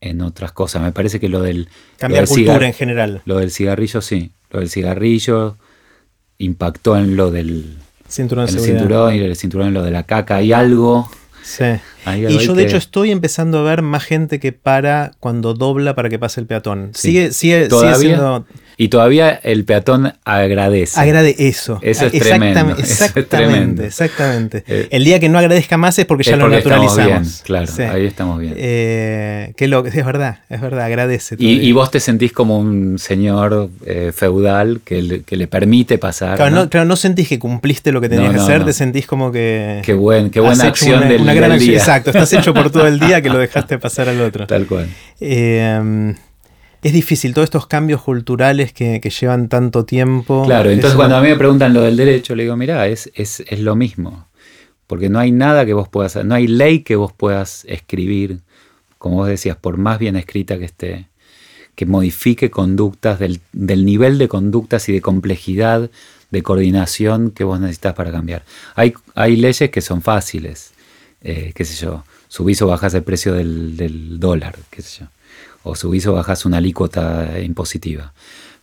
en 0.00 0.20
otras 0.20 0.52
cosas. 0.52 0.82
Me 0.82 0.92
parece 0.92 1.18
que 1.18 1.28
lo 1.28 1.42
del... 1.42 1.68
Cambiar 1.98 2.28
cultura 2.28 2.66
en 2.66 2.74
general. 2.74 3.22
Lo 3.24 3.38
del 3.38 3.50
cigarrillo, 3.50 4.00
sí. 4.00 4.30
Lo 4.50 4.60
del 4.60 4.70
cigarrillo 4.70 5.56
impactó 6.38 6.96
en 6.96 7.16
lo 7.16 7.30
del... 7.30 7.78
Cinturón, 8.08 8.48
el 8.48 8.60
cinturón 8.60 9.14
y 9.16 9.18
el 9.18 9.34
cinturón 9.34 9.68
en 9.68 9.74
lo 9.74 9.82
de 9.82 9.90
la 9.90 10.04
caca. 10.04 10.36
Hay 10.36 10.52
algo 10.52 11.10
Sí. 11.46 11.64
y 12.28 12.38
yo 12.38 12.54
de 12.54 12.64
hecho 12.64 12.76
estoy 12.76 13.12
empezando 13.12 13.58
a 13.58 13.62
ver 13.62 13.80
más 13.80 14.02
gente 14.02 14.40
que 14.40 14.50
para 14.50 15.12
cuando 15.20 15.54
dobla 15.54 15.94
para 15.94 16.08
que 16.08 16.18
pase 16.18 16.40
el 16.40 16.46
peatón. 16.46 16.90
Sigue, 16.92 17.32
sigue, 17.32 17.70
sigue 17.70 17.94
siendo... 17.94 18.44
Y 18.78 18.88
todavía 18.88 19.30
el 19.42 19.64
peatón 19.64 20.12
agradece. 20.24 21.00
Agradece 21.00 21.48
eso. 21.48 21.78
Eso 21.80 22.06
es 22.06 22.12
tremendo. 22.12 22.76
Exactamente, 22.78 23.86
exactamente. 23.86 24.64
Eh, 24.66 24.88
el 24.90 25.04
día 25.04 25.18
que 25.18 25.30
no 25.30 25.38
agradezca 25.38 25.78
más 25.78 25.98
es 25.98 26.04
porque 26.04 26.24
ya 26.24 26.36
lo 26.36 26.48
naturalizamos. 26.48 27.42
claro, 27.42 27.72
ahí 27.90 28.04
estamos 28.04 28.38
bien. 28.38 28.54
Eh, 28.56 29.54
que 29.56 29.66
lo, 29.66 29.86
es 29.86 30.04
verdad, 30.04 30.40
es 30.50 30.60
verdad, 30.60 30.84
agradece. 30.84 31.36
Y, 31.38 31.72
vos 31.72 31.90
te 31.90 32.00
sentís 32.00 32.32
como 32.32 32.58
un 32.58 32.98
señor 32.98 33.70
eh, 33.84 34.12
feudal 34.14 34.80
que 34.84 35.02
le, 35.02 35.22
que 35.22 35.36
le, 35.36 35.46
permite 35.46 35.98
pasar. 35.98 36.36
Claro 36.36 36.54
¿no? 36.54 36.70
claro, 36.70 36.86
no 36.86 36.96
sentís 36.96 37.28
que 37.28 37.38
cumpliste 37.38 37.92
lo 37.92 38.00
que 38.00 38.08
tenías 38.08 38.32
que 38.32 38.40
hacer, 38.40 38.64
te 38.64 38.72
sentís 38.72 39.06
como 39.06 39.32
que. 39.32 39.80
Qué, 39.84 39.94
buen, 39.94 40.30
qué 40.30 40.40
buena 40.40 40.64
acción 40.64 40.98
una, 40.98 41.08
del, 41.08 41.22
una 41.22 41.34
gran 41.34 41.52
Acción, 41.52 41.74
exacto, 41.74 42.10
estás 42.10 42.32
hecho 42.32 42.52
por 42.52 42.70
todo 42.70 42.86
el 42.86 42.98
día 42.98 43.22
que 43.22 43.30
lo 43.30 43.38
dejaste 43.46 43.78
pasar 43.78 44.08
al 44.08 44.20
otro. 44.20 44.46
Tal 44.46 44.66
cual. 44.66 44.88
Eh, 45.20 46.14
es 46.86 46.92
difícil, 46.92 47.34
todos 47.34 47.46
estos 47.46 47.66
cambios 47.66 48.02
culturales 48.02 48.72
que, 48.72 49.00
llevan 49.00 49.48
tanto 49.48 49.84
tiempo. 49.84 50.44
Claro, 50.44 50.70
entonces 50.70 50.96
cuando 50.96 51.16
a 51.16 51.20
mí 51.20 51.28
me 51.28 51.36
preguntan 51.36 51.74
lo 51.74 51.82
del 51.82 51.96
derecho, 51.96 52.34
le 52.34 52.44
digo, 52.44 52.56
mira, 52.56 52.86
es, 52.86 53.10
es, 53.14 53.40
es 53.40 53.60
lo 53.60 53.74
mismo. 53.76 54.28
Porque 54.86 55.08
no 55.08 55.18
hay 55.18 55.32
nada 55.32 55.66
que 55.66 55.72
vos 55.72 55.88
puedas 55.88 56.12
hacer, 56.12 56.26
no 56.26 56.36
hay 56.36 56.46
ley 56.46 56.80
que 56.80 56.94
vos 56.94 57.12
puedas 57.12 57.64
escribir, 57.68 58.40
como 58.98 59.16
vos 59.16 59.28
decías, 59.28 59.56
por 59.56 59.78
más 59.78 59.98
bien 59.98 60.14
escrita 60.14 60.58
que 60.58 60.64
esté, 60.64 61.08
que 61.74 61.86
modifique 61.86 62.50
conductas 62.50 63.18
del, 63.18 63.40
nivel 63.52 64.18
de 64.18 64.28
conductas 64.28 64.88
y 64.88 64.92
de 64.92 65.00
complejidad 65.00 65.90
de 66.30 66.42
coordinación 66.42 67.30
que 67.30 67.44
vos 67.44 67.60
necesitas 67.60 67.94
para 67.94 68.12
cambiar. 68.12 68.44
Hay, 68.74 68.94
hay 69.14 69.36
leyes 69.36 69.70
que 69.70 69.80
son 69.80 70.02
fáciles, 70.02 70.72
eh, 71.20 71.52
qué 71.54 71.64
sé 71.64 71.74
yo, 71.84 72.04
subís 72.28 72.62
o 72.62 72.66
bajás 72.66 72.94
el 72.94 73.02
precio 73.02 73.34
del, 73.34 74.18
dólar, 74.18 74.56
qué 74.70 74.82
sé 74.82 75.00
yo, 75.00 75.06
o 75.66 75.74
subís 75.74 76.06
o 76.06 76.12
bajás 76.12 76.44
una 76.44 76.58
alícuota 76.58 77.40
impositiva. 77.40 78.12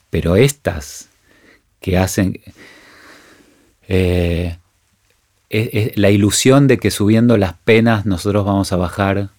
Pero 0.09 0.35
estas 0.35 1.09
que 1.79 1.97
hacen... 1.97 2.39
Eh, 3.87 4.57
la 5.95 6.09
ilusión 6.09 6.67
de 6.67 6.79
que 6.79 6.89
subiendo 6.89 7.37
las 7.37 7.53
penas 7.53 8.07
nosotros 8.07 8.43
vamos 8.43 8.71
a 8.71 8.77
bajar 8.77 9.29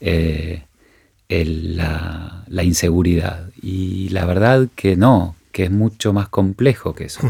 eh, 0.00 0.64
la, 1.28 2.62
inseguridad. 2.62 3.48
Y 3.62 4.10
la 4.10 4.26
verdad 4.26 4.68
que 4.76 4.96
no, 4.96 5.34
que 5.50 5.64
es 5.64 5.70
mucho 5.70 6.12
más 6.12 6.28
complejo 6.28 6.94
que 6.94 7.04
eso. 7.04 7.20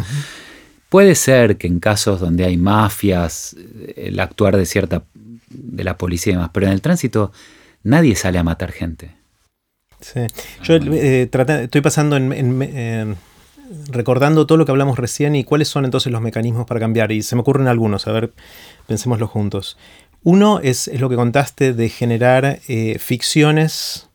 Puede 0.89 1.15
ser 1.15 1.57
que 1.57 1.69
en 1.69 1.79
casos 1.79 2.21
donde 2.21 2.45
hay 2.45 2.57
mafias, 2.57 3.57
el 3.97 4.19
actuar 4.19 4.57
de 4.57 4.67
cierta 4.67 5.05
de 5.49 5.85
la 5.85 5.97
policía 5.97 6.33
y 6.33 6.37
demás, 6.37 6.51
pero 6.53 6.67
en 6.67 6.73
el 6.73 6.81
tránsito 6.81 7.33
nadie 7.83 8.17
sale 8.17 8.39
a 8.39 8.43
matar 8.43 8.73
gente. 8.73 9.13
Sí. 10.03 10.21
Yo 10.63 10.75
eh, 10.75 11.31
estoy 11.33 11.81
pasando 11.81 12.17
en, 12.17 13.17
recordando 13.91 14.47
todo 14.47 14.59
lo 14.59 14.67
que 14.67 14.73
hablamos 14.73 14.99
recién 14.99 15.35
y 15.37 15.45
cuáles 15.45 15.69
son 15.69 15.85
entonces 15.85 16.13
los 16.13 16.21
mecanismos 16.21 16.67
para 16.67 16.81
cambiar. 16.81 17.13
Y 17.13 17.23
se 17.23 17.37
me 17.37 17.43
ocurren 17.43 17.69
algunos, 17.69 18.07
a 18.07 18.13
ver, 18.13 18.33
pensémoslo 18.87 19.29
juntos. 19.29 19.79
Uno 20.25 20.61
es, 20.61 20.91
lo 20.99 21.09
que 21.09 21.17
contaste 21.17 21.73
de 21.73 21.89
generar 21.89 22.61
eh, 22.69 22.99
ficciones 22.99 24.09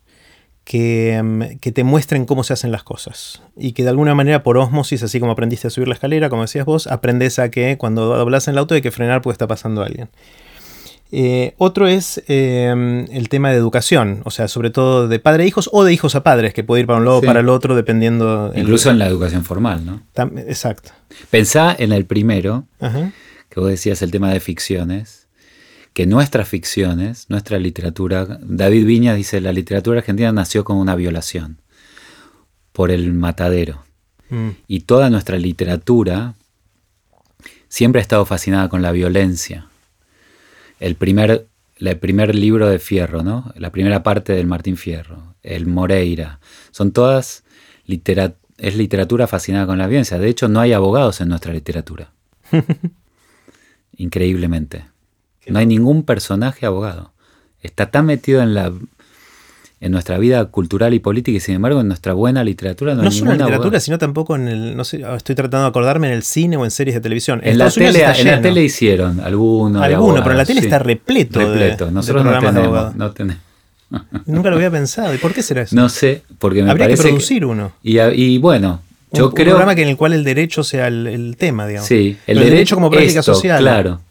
mm, 0.72 1.42
que, 1.62 1.72
te 1.74 1.84
muestren 1.84 2.26
cómo 2.26 2.44
se 2.44 2.54
hacen 2.54 2.72
las 2.72 2.84
cosas. 2.84 3.42
Y 3.58 3.74
que 3.74 3.84
de 3.84 3.90
alguna 3.90 4.16
manera 4.16 4.44
por 4.44 4.58
osmosis, 4.58 5.04
así 5.04 5.20
como 5.20 5.32
aprendiste 5.34 5.68
a 5.68 5.70
subir 5.70 5.88
la 5.88 5.96
escalera, 5.96 6.30
como 6.30 6.44
decías 6.44 6.66
vos, 6.66 6.88
aprendes 6.88 7.40
a 7.40 7.50
que 7.50 7.78
cuando 7.78 8.06
doblas 8.06 8.48
en 8.48 8.54
el 8.54 8.60
auto 8.60 8.76
hay 8.76 8.82
que 8.82 8.92
frenar 8.92 9.22
porque 9.22 9.34
está 9.34 9.48
pasando 9.48 9.84
alguien. 9.84 10.10
Eh, 11.12 11.54
otro 11.58 11.88
es 11.88 12.22
em, 12.28 13.06
el 13.12 13.30
tema 13.30 13.52
de 13.52 13.58
educación, 13.58 14.22
o 14.26 14.32
sea, 14.32 14.48
sobre 14.48 14.72
todo 14.72 15.08
de 15.08 15.20
padre 15.20 15.44
a 15.44 15.48
hijos 15.48 15.70
o 15.72 15.84
de 15.84 15.94
hijos 15.94 16.16
a 16.16 16.24
padres, 16.24 16.54
que 16.54 16.64
puede 16.64 16.82
ir 16.82 16.88
para 16.88 17.00
un 17.00 17.06
lado 17.06 17.18
o 17.18 17.22
para 17.22 17.40
el 17.40 17.50
otro 17.50 17.76
dependiendo. 17.76 18.52
Incluso 18.56 18.92
en 18.92 19.00
la 19.00 19.08
educación 19.08 19.46
formal, 19.46 19.86
¿no? 19.86 20.02
exacto. 20.46 20.92
Pensá 21.30 21.76
en 21.78 21.94
el 21.94 22.06
primero, 22.06 22.66
que 23.50 23.60
vos 23.60 23.70
decías 23.70 24.02
el 24.02 24.12
tema 24.12 24.32
de 24.32 24.40
ficciones, 24.40 25.28
que 25.94 26.06
nuestras 26.06 26.48
ficciones, 26.48 27.26
nuestra 27.30 27.58
literatura, 27.58 28.28
David 28.42 28.86
Viña 28.86 29.16
dice, 29.16 29.42
la 29.42 29.54
literatura 29.54 30.00
argentina 30.00 30.32
nació 30.32 30.64
con 30.64 30.78
una 30.78 30.96
violación 30.96 31.62
por 32.74 32.92
el 32.92 33.14
matadero. 33.14 33.84
Mm. 34.30 34.50
Y 34.68 34.82
toda 34.82 35.10
nuestra 35.10 35.38
literatura 35.38 36.36
siempre 37.70 38.00
ha 38.00 38.04
estado 38.04 38.26
fascinada 38.26 38.68
con 38.70 38.82
la 38.82 38.92
violencia 38.92 39.68
el 40.80 40.96
primer, 40.96 41.48
el 41.78 41.98
primer 41.98 42.36
libro 42.36 42.68
de 42.70 42.80
Fierro, 42.80 43.24
¿no? 43.24 43.52
La 43.56 43.72
primera 43.72 44.04
parte 44.04 44.34
del 44.34 44.48
Martín 44.48 44.78
Fierro, 44.78 45.36
el 45.44 45.68
Moreira. 45.68 46.40
Son 46.72 46.92
todas 46.92 47.44
es 48.58 48.76
literatura 48.76 49.28
fascinada 49.28 49.66
con 49.66 49.78
la 49.78 49.88
violencia. 49.88 50.18
De 50.18 50.30
hecho, 50.30 50.48
no 50.48 50.60
hay 50.60 50.74
abogados 50.74 51.22
en 51.22 51.30
nuestra 51.30 51.54
literatura. 51.54 52.12
Increíblemente. 53.98 54.86
No 55.48 55.60
hay 55.60 55.66
ningún 55.66 56.04
personaje 56.04 56.66
abogado. 56.66 57.14
Está 57.62 57.90
tan 57.90 58.06
metido 58.06 58.42
en 58.42 58.54
la 58.54 58.74
en 59.80 59.92
nuestra 59.92 60.18
vida 60.18 60.46
cultural 60.46 60.94
y 60.94 61.00
política 61.00 61.38
y 61.38 61.40
sin 61.40 61.56
embargo 61.56 61.82
en 61.82 61.88
nuestra 61.88 62.14
buena 62.14 62.44
literatura 62.44 62.96
no, 62.96 63.04
no 63.04 63.12
solo 63.12 63.34
en 63.34 63.38
literatura 63.38 63.80
sino 63.80 64.00
tampoco 64.00 64.36
en 64.36 64.48
el 64.48 64.76
no 64.76 64.84
sé 64.84 65.04
estoy 65.16 65.36
tratando 65.36 65.66
de 65.66 65.70
acordarme 65.70 66.08
en 66.08 66.14
el 66.14 66.24
cine 66.24 66.58
o 66.58 66.66
en 66.66 66.72
series 66.72 66.96
de 66.96 67.02
televisión. 67.02 67.42
En, 67.44 67.60
la 67.60 67.70
tele 67.70 68.04
en 68.04 68.28
la 68.28 68.42
tele 68.42 68.64
hicieron 68.64 69.20
algunos 69.20 69.84
alguno 69.84 70.16
pero 70.16 70.32
en 70.32 70.38
la 70.38 70.46
tele 70.46 70.62
está 70.62 70.80
repleto 70.80 71.40
repleto. 71.40 71.92
nosotros 71.92 72.26
no 72.26 72.40
tenemos, 72.40 72.96
no 72.96 73.12
tenemos. 73.12 73.42
Nunca 74.26 74.50
lo 74.50 74.58
había 74.58 74.70
pensado. 74.70 75.14
Y 75.14 75.18
por 75.18 75.34
qué 75.34 75.44
será 75.44 75.62
eso 75.62 75.76
no 75.76 75.90
sé 75.90 76.24
porque 76.40 76.64
me 76.64 76.72
habría 76.72 76.88
que 76.88 76.98
producir 76.98 77.46
uno. 77.46 77.72
Y, 77.84 78.00
y 78.00 78.38
bueno 78.40 78.82
yo 79.14 79.32
creo 79.32 79.48
un 79.48 79.52
programa 79.52 79.76
que 79.76 79.84
en 79.84 79.90
el 79.90 79.98
cual 79.98 80.14
el 80.14 80.24
derecho 80.24 80.64
sea 80.64 80.88
el, 80.88 81.36
tema 81.38 81.68
digamos. 81.68 81.88
Sí 81.88 82.18
el, 82.26 82.40
derecho, 82.40 82.76
como 82.76 82.90
práctica 82.90 83.22
social. 83.22 83.60
claro 83.60 84.02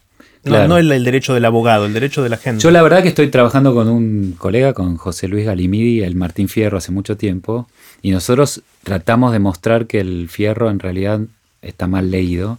no, 0.46 0.78
el, 0.78 1.04
derecho 1.04 1.34
del 1.34 1.44
abogado, 1.44 1.86
el 1.86 1.92
derecho 1.92 2.22
de 2.22 2.28
la 2.28 2.36
gente. 2.36 2.62
Yo 2.62 2.70
la 2.70 2.82
verdad 2.82 3.02
que 3.02 3.08
estoy 3.08 3.28
trabajando 3.28 3.74
con 3.74 3.88
un 3.88 4.34
colega, 4.38 4.72
con 4.72 4.96
José 4.96 5.28
Luis 5.28 5.46
Galimidi, 5.46 6.02
el 6.02 6.14
Martín 6.14 6.48
Fierro, 6.48 6.78
hace 6.78 6.92
mucho 6.92 7.16
tiempo, 7.16 7.68
y 8.02 8.10
nosotros 8.10 8.62
tratamos 8.82 9.32
de 9.32 9.38
mostrar 9.38 9.86
que 9.86 10.00
el 10.00 10.28
Fierro 10.28 10.70
en 10.70 10.78
realidad 10.78 11.20
está 11.62 11.86
mal 11.86 12.10
leído, 12.10 12.58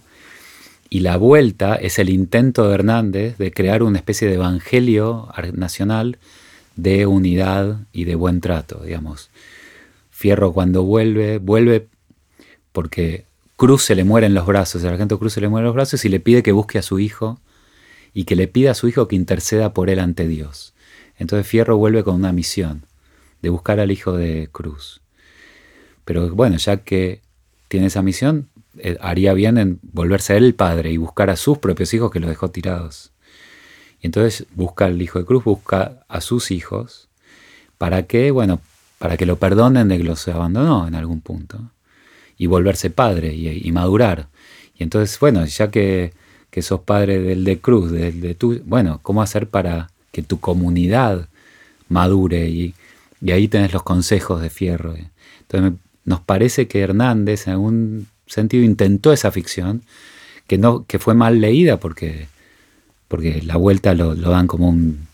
y 0.89 1.01
la 1.01 1.17
vuelta 1.17 1.75
es 1.75 1.99
el 1.99 2.09
intento 2.09 2.67
de 2.67 2.75
Hernández 2.75 3.37
de 3.37 3.51
crear 3.51 3.83
una 3.83 3.97
especie 3.97 4.27
de 4.27 4.35
evangelio 4.35 5.29
nacional 5.53 6.17
de 6.75 7.05
unidad 7.05 7.79
y 7.91 8.05
de 8.05 8.15
buen 8.15 8.39
trato, 8.39 8.81
digamos. 8.85 9.29
Fierro 10.11 10.53
cuando 10.53 10.83
vuelve, 10.83 11.39
vuelve 11.39 11.87
porque 12.71 13.25
Cruz 13.55 13.83
se 13.83 13.95
le 13.95 14.03
muere 14.03 14.27
en 14.27 14.33
los 14.33 14.45
brazos, 14.45 14.83
el 14.83 14.89
sargento 14.89 15.19
Cruz 15.19 15.33
se 15.33 15.41
le 15.41 15.49
muere 15.49 15.63
en 15.63 15.67
los 15.67 15.75
brazos 15.75 16.05
y 16.05 16.09
le 16.09 16.19
pide 16.19 16.43
que 16.43 16.51
busque 16.51 16.77
a 16.77 16.83
su 16.83 16.99
hijo 16.99 17.39
y 18.17 18.23
que 18.23 18.35
le 18.35 18.47
pida 18.47 18.71
a 18.71 18.73
su 18.73 18.87
hijo 18.87 19.07
que 19.07 19.15
interceda 19.15 19.75
por 19.75 19.91
él 19.91 19.99
ante 19.99 20.27
Dios. 20.27 20.73
Entonces 21.19 21.45
Fierro 21.45 21.77
vuelve 21.77 22.03
con 22.03 22.15
una 22.15 22.33
misión 22.33 22.81
de 23.43 23.49
buscar 23.49 23.79
al 23.79 23.91
hijo 23.91 24.13
de 24.13 24.49
Cruz. 24.51 25.01
Pero 26.03 26.27
bueno, 26.33 26.57
ya 26.57 26.77
que 26.77 27.21
tiene 27.67 27.85
esa 27.85 28.01
misión, 28.01 28.49
eh, 28.79 28.97
haría 29.01 29.33
bien 29.33 29.59
en 29.59 29.79
volverse 29.83 30.33
a 30.33 30.37
él 30.37 30.45
el 30.45 30.55
padre 30.55 30.89
y 30.91 30.97
buscar 30.97 31.29
a 31.29 31.35
sus 31.35 31.59
propios 31.59 31.93
hijos 31.93 32.09
que 32.09 32.19
los 32.19 32.27
dejó 32.27 32.49
tirados. 32.49 33.11
Y 34.01 34.07
entonces 34.07 34.47
busca 34.55 34.85
al 34.85 34.99
hijo 34.99 35.19
de 35.19 35.25
Cruz, 35.25 35.43
busca 35.43 36.03
a 36.07 36.19
sus 36.19 36.49
hijos, 36.49 37.09
para 37.77 38.07
que, 38.07 38.31
bueno, 38.31 38.61
para 38.97 39.15
que 39.17 39.27
lo 39.27 39.35
perdonen 39.35 39.89
de 39.89 39.97
que 39.99 40.03
los 40.03 40.27
abandonó 40.27 40.87
en 40.87 40.95
algún 40.95 41.21
punto. 41.21 41.69
Y 42.35 42.47
volverse 42.47 42.89
padre 42.89 43.35
y 43.35 43.71
madurar. 43.71 44.27
Y 44.75 44.81
entonces, 44.81 45.19
bueno, 45.19 45.45
ya 45.45 45.69
que 45.69 46.13
que 46.57 46.63
sos 46.63 46.81
padre 46.81 47.19
del 47.19 47.43
de 47.43 47.59
Cruz, 47.59 47.91
del 47.91 48.19
de 48.19 48.33
tu, 48.33 48.59
bueno, 48.65 48.99
¿cómo 49.03 49.21
hacer 49.21 49.47
para 49.47 49.91
que 50.11 50.23
tu 50.23 50.39
comunidad 50.39 51.29
madure? 51.87 52.49
Y, 52.49 52.73
ahí 53.31 53.47
tenés 53.47 53.73
los 53.73 53.83
consejos 53.83 54.41
de 54.41 54.49
Fierro. 54.49 54.95
Entonces 55.41 55.79
nos 56.03 56.19
parece 56.21 56.67
que 56.67 56.79
Hernández 56.79 57.45
en 57.45 57.53
algún 57.53 58.07
sentido 58.25 58.63
intentó 58.63 59.13
esa 59.13 59.31
ficción, 59.31 59.83
que, 60.47 60.57
no, 60.57 60.83
que 60.87 60.97
fue 60.97 61.13
mal 61.13 61.41
leída 61.41 61.79
porque, 61.79 62.27
porque 63.07 63.43
la 63.43 63.57
vuelta 63.57 63.93
lo, 63.93 64.15
lo 64.15 64.31
dan 64.31 64.47
como 64.47 64.67
un 64.67 65.05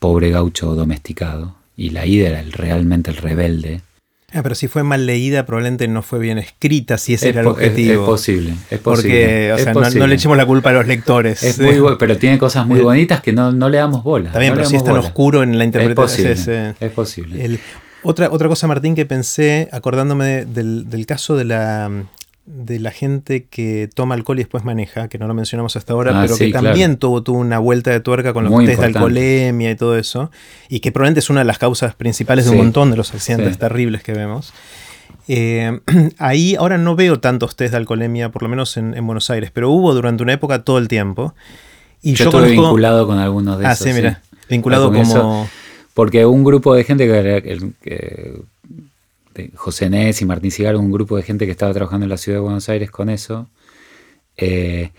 pobre 0.00 0.32
gaucho 0.32 0.74
domesticado 0.74 1.54
y 1.76 1.90
la 1.90 2.06
ida 2.06 2.28
era 2.28 2.40
el, 2.40 2.50
realmente 2.50 3.12
el 3.12 3.18
rebelde 3.18 3.82
Ah, 4.32 4.42
pero 4.42 4.54
si 4.54 4.68
fue 4.68 4.84
mal 4.84 5.06
leída, 5.06 5.44
probablemente 5.44 5.88
no 5.88 6.02
fue 6.02 6.18
bien 6.20 6.38
escrita, 6.38 6.98
si 6.98 7.14
ese 7.14 7.30
era 7.30 7.40
el 7.40 7.48
objetivo. 7.48 8.04
Es, 8.04 8.08
posible, 8.08 8.54
es 8.70 8.78
posible. 8.78 9.52
Porque, 9.56 9.98
No, 9.98 10.06
le 10.06 10.14
echemos 10.14 10.36
la 10.36 10.46
culpa 10.46 10.70
a 10.70 10.72
los 10.72 10.86
lectores. 10.86 11.42
Es 11.42 11.58
muy, 11.58 11.96
pero 11.98 12.16
tiene 12.16 12.38
cosas 12.38 12.66
muy 12.66 12.80
bonitas 12.80 13.20
que 13.20 13.32
no, 13.32 13.50
le 13.50 13.78
damos 13.78 14.04
bola. 14.04 14.30
También, 14.30 14.54
pero 14.54 14.66
si 14.66 14.76
es 14.76 14.84
tan 14.84 14.96
oscuro 14.96 15.42
en 15.42 15.58
la 15.58 15.64
interpretación. 15.64 16.76
Es 16.78 16.92
posible. 16.92 17.58
otra, 18.02 18.30
otra 18.30 18.48
cosa, 18.48 18.66
Martín, 18.66 18.94
que 18.94 19.06
pensé, 19.06 19.68
acordándome 19.72 20.44
del, 20.44 20.88
del 20.88 21.06
caso 21.06 21.36
de 21.36 21.44
la, 21.44 21.90
de 22.52 22.80
la 22.80 22.90
gente 22.90 23.44
que 23.44 23.88
toma 23.94 24.14
alcohol 24.14 24.38
y 24.38 24.42
después 24.42 24.64
maneja, 24.64 25.08
que 25.08 25.18
no 25.18 25.26
lo 25.26 25.34
mencionamos 25.34 25.76
hasta 25.76 25.92
ahora, 25.92 26.12
ah, 26.14 26.22
pero 26.22 26.36
que 26.36 26.50
también 26.50 26.96
tuvo, 26.96 27.22
una 27.32 27.58
vuelta 27.58 27.90
de 27.90 28.00
tuerca 28.00 28.32
con 28.32 28.44
los 28.44 28.64
test 28.64 28.80
de 28.80 28.86
alcoholemia 28.86 29.70
y 29.70 29.76
todo 29.76 29.96
eso, 29.96 30.30
y 30.68 30.80
que 30.80 30.92
probablemente 30.92 31.20
es 31.20 31.30
una 31.30 31.40
de 31.40 31.46
las 31.46 31.58
causas 31.58 31.94
principales 31.94 32.44
de 32.44 32.50
un 32.52 32.56
montón 32.58 32.90
de 32.90 32.96
los 32.96 33.14
accidentes 33.14 33.58
terribles 33.58 34.02
que 34.02 34.12
vemos. 34.12 34.52
Eh, 35.28 35.80
ahí 36.18 36.56
ahora 36.56 36.76
no 36.76 36.96
veo 36.96 37.20
tantos 37.20 37.56
test 37.56 37.70
de 37.70 37.76
alcoholemia, 37.76 38.30
por 38.30 38.42
lo 38.42 38.48
menos 38.48 38.76
en, 38.76 39.06
Buenos 39.06 39.30
Aires, 39.30 39.50
pero 39.52 39.70
hubo 39.70 39.94
durante 39.94 40.22
una 40.22 40.32
época 40.32 40.64
todo 40.64 40.78
el 40.78 40.88
tiempo. 40.88 41.34
Y 42.02 42.14
yo, 42.14 42.26
estuve 42.26 42.50
vinculado 42.50 43.06
con 43.06 43.18
algunos 43.18 43.58
de 43.58 43.64
esos. 43.64 43.80
Ah, 43.80 43.84
sí, 43.84 43.92
mira, 43.92 44.22
vinculado 44.48 44.92
como... 44.92 45.48
porque 45.94 46.26
un 46.26 46.42
grupo 46.42 46.74
de 46.74 46.84
gente 46.84 47.06
que 47.06 48.42
José 49.54 49.90
Nés 49.90 50.20
y 50.22 50.24
Martín 50.24 50.50
Cigar, 50.50 50.76
un 50.76 50.90
grupo 50.90 51.16
de 51.16 51.22
gente 51.22 51.46
que 51.46 51.52
estaba 51.52 51.72
trabajando 51.72 52.04
en 52.04 52.10
la 52.10 52.16
ciudad 52.16 52.38
de 52.38 52.42
Buenos 52.42 52.68
Aires 52.68 52.90
con 52.90 53.08
eso. 53.08 53.48
Eh, 54.36 54.90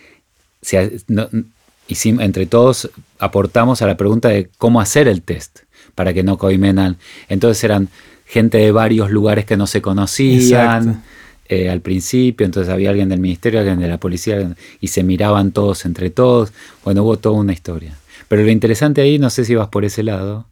entre 2.04 2.46
todos 2.46 2.90
aportamos 3.20 3.82
a 3.82 3.88
la 3.88 3.98
pregunta 3.98 4.30
de 4.30 4.50
cómo 4.58 4.80
hacer 4.80 5.08
el 5.08 5.22
test 5.22 5.60
para 5.96 6.14
que 6.14 6.24
no 6.24 6.38
coimenan. 6.38 6.98
Entonces 7.28 7.64
eran 7.64 7.90
gente 8.26 8.58
de 8.60 8.72
varios 8.72 9.12
lugares 9.12 9.46
que 9.46 9.58
no 9.58 9.68
se 9.68 9.82
conocían. 9.82 11.04
Eh, 11.50 11.70
al 11.70 11.82
principio, 11.82 12.46
entonces 12.46 12.72
había 12.72 12.92
alguien 12.92 13.10
del 13.10 13.20
ministerio, 13.20 13.60
alguien 13.60 13.80
de 13.80 13.90
la 13.90 13.98
policía, 13.98 14.56
y 14.80 14.88
se 14.88 15.04
miraban 15.04 15.52
todos 15.52 15.84
entre 15.84 16.10
todos. 16.10 16.54
Bueno, 16.86 17.04
hubo 17.04 17.18
toda 17.18 17.36
una 17.36 17.52
historia. 17.52 17.98
Pero 18.30 18.44
lo 18.44 18.52
interesante 18.52 19.02
ahí, 19.02 19.20
no 19.20 19.30
sé 19.30 19.44
si 19.44 19.56
vas 19.56 19.68
por 19.68 19.84
ese 19.84 20.04
lado, 20.04 20.46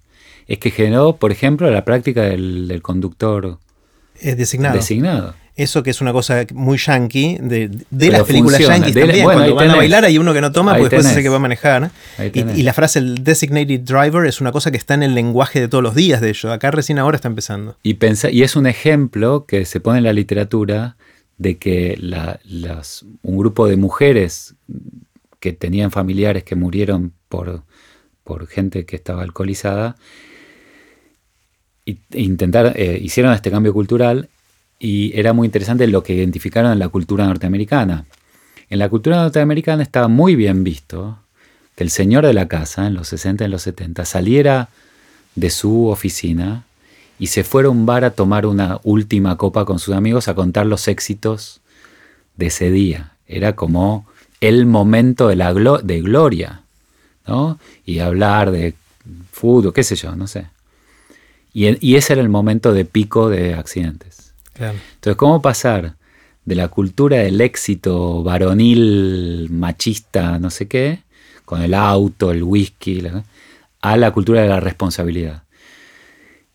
es 0.49 0.57
que 0.57 0.71
generó, 0.71 1.15
por 1.15 1.31
ejemplo, 1.31 1.71
la 1.71 1.85
práctica 1.85 2.23
del, 2.23 2.81
conductor 2.81 3.59
designado. 4.21 4.75
designado. 4.75 5.35
Eso 5.55 5.83
que 5.83 5.89
es 5.89 5.99
una 5.99 6.13
cosa 6.13 6.45
muy 6.53 6.77
yankee, 6.77 7.37
de, 7.41 7.69
de 7.89 8.11
las 8.11 8.23
películas 8.23 8.61
yankees 8.61 8.93
también. 8.93 9.25
Cuando 9.25 9.55
van 9.55 9.71
a 9.71 9.75
bailar 9.75 10.05
hay 10.05 10.17
uno 10.17 10.33
que 10.33 10.39
no 10.39 10.53
toma, 10.53 10.71
pues 10.77 10.89
después 10.89 11.05
es 11.05 11.17
el 11.17 11.23
que 11.23 11.27
va 11.27 11.35
a 11.35 11.39
manejar. 11.39 11.91
Y, 12.33 12.63
la 12.63 12.71
frase 12.73 12.99
el 12.99 13.25
designated 13.25 13.81
driver 13.81 14.25
es 14.25 14.39
una 14.39 14.53
cosa 14.53 14.71
que 14.71 14.77
está 14.77 14.93
en 14.93 15.03
el 15.03 15.13
lenguaje 15.13 15.59
de 15.59 15.67
todos 15.67 15.83
los 15.83 15.95
días 15.95 16.21
de 16.21 16.29
ellos. 16.29 16.45
Acá 16.45 16.71
recién 16.71 16.97
ahora 16.97 17.17
está 17.17 17.27
empezando. 17.27 17.75
Y, 17.83 17.97
y 18.31 18.43
es 18.43 18.55
un 18.55 18.67
ejemplo 18.67 19.45
que 19.45 19.65
se 19.65 19.81
pone 19.81 19.97
en 19.97 20.05
la 20.05 20.13
literatura 20.13 20.95
de 21.37 21.57
que 21.57 21.97
un 23.21 23.37
grupo 23.37 23.67
de 23.67 23.75
mujeres 23.75 24.55
que 25.39 25.53
tenían 25.53 25.91
familiares 25.91 26.43
que 26.43 26.55
murieron 26.55 27.13
por, 27.27 27.63
por 28.23 28.47
gente 28.47 28.85
que 28.85 28.95
estaba 28.95 29.23
alcoholizada, 29.23 29.95
intentar, 32.13 32.73
eh, 32.75 32.99
hicieron 33.01 33.33
este 33.33 33.51
cambio 33.51 33.73
cultural 33.73 34.29
y 34.79 35.17
era 35.17 35.33
muy 35.33 35.45
interesante 35.45 35.87
lo 35.87 36.03
que 36.03 36.13
identificaron 36.13 36.71
en 36.71 36.79
la 36.79 36.89
cultura 36.89 37.25
norteamericana. 37.25 38.05
En 38.69 38.79
la 38.79 38.89
cultura 38.89 39.17
norteamericana 39.17 39.83
estaba 39.83 40.07
muy 40.07 40.35
bien 40.35 40.63
visto 40.63 41.19
que 41.75 41.83
el 41.83 41.89
señor 41.89 42.25
de 42.25 42.33
la 42.33 42.47
casa, 42.47 42.87
en 42.87 42.93
los 42.93 43.07
60 43.09 43.43
y 43.43 43.45
en 43.45 43.51
los 43.51 43.61
70, 43.63 44.05
saliera 44.05 44.69
de 45.35 45.49
su 45.49 45.87
oficina 45.87 46.63
y 47.17 47.27
se 47.27 47.43
fuera 47.43 47.67
a 47.67 47.71
un 47.71 47.85
bar 47.85 48.05
a 48.05 48.11
tomar 48.11 48.45
una 48.45 48.79
última 48.83 49.37
copa 49.37 49.65
con 49.65 49.79
sus 49.79 49.95
amigos 49.95 50.27
a 50.27 50.35
contar 50.35 50.65
los 50.65 50.87
éxitos 50.87 51.61
de 52.37 52.47
ese 52.47 52.71
día. 52.71 53.11
Era 53.27 53.55
como 53.55 54.05
el 54.41 54.65
momento 54.65 55.27
de, 55.27 55.35
la 55.35 55.53
de 55.53 56.01
gloria, 56.01 56.61
¿no? 57.27 57.59
Y 57.85 57.99
hablar 57.99 58.51
de 58.51 58.73
fútbol, 59.31 59.73
qué 59.73 59.83
sé 59.83 59.95
yo, 59.95 60.15
no 60.15 60.27
sé. 60.27 60.47
Y, 61.53 61.95
ese 61.95 62.13
era 62.13 62.21
el 62.21 62.29
momento 62.29 62.73
de 62.73 62.85
pico 62.85 63.29
de 63.29 63.53
accidentes. 63.53 64.33
Entonces, 64.55 65.15
¿cómo 65.15 65.41
pasar 65.41 65.95
de 66.45 66.55
la 66.55 66.67
cultura 66.67 67.17
del 67.17 67.41
éxito 67.41 68.23
varonil, 68.23 69.47
machista, 69.51 70.37
no 70.37 70.49
sé 70.49 70.67
qué, 70.67 71.03
con 71.45 71.61
el 71.61 71.73
auto, 71.73 72.31
el 72.31 72.43
whisky, 72.43 73.01
a 73.81 73.97
la 73.97 74.11
cultura 74.11 74.41
de 74.41 74.49
la 74.49 74.59
responsabilidad? 74.59 75.43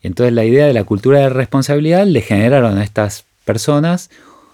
entonces 0.02 0.34
la 0.34 0.44
idea 0.44 0.66
de 0.66 0.74
la 0.74 0.84
cultura 0.84 1.20
de 1.20 1.30
responsabilidad 1.30 2.06
le 2.06 2.20
generaron 2.20 2.76
a 2.76 2.84
estas 2.84 3.24
personas 3.46 4.10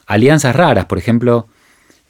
alianzas 0.06 0.54
raras, 0.54 0.84
por 0.84 0.96
ejemplo, 0.96 1.48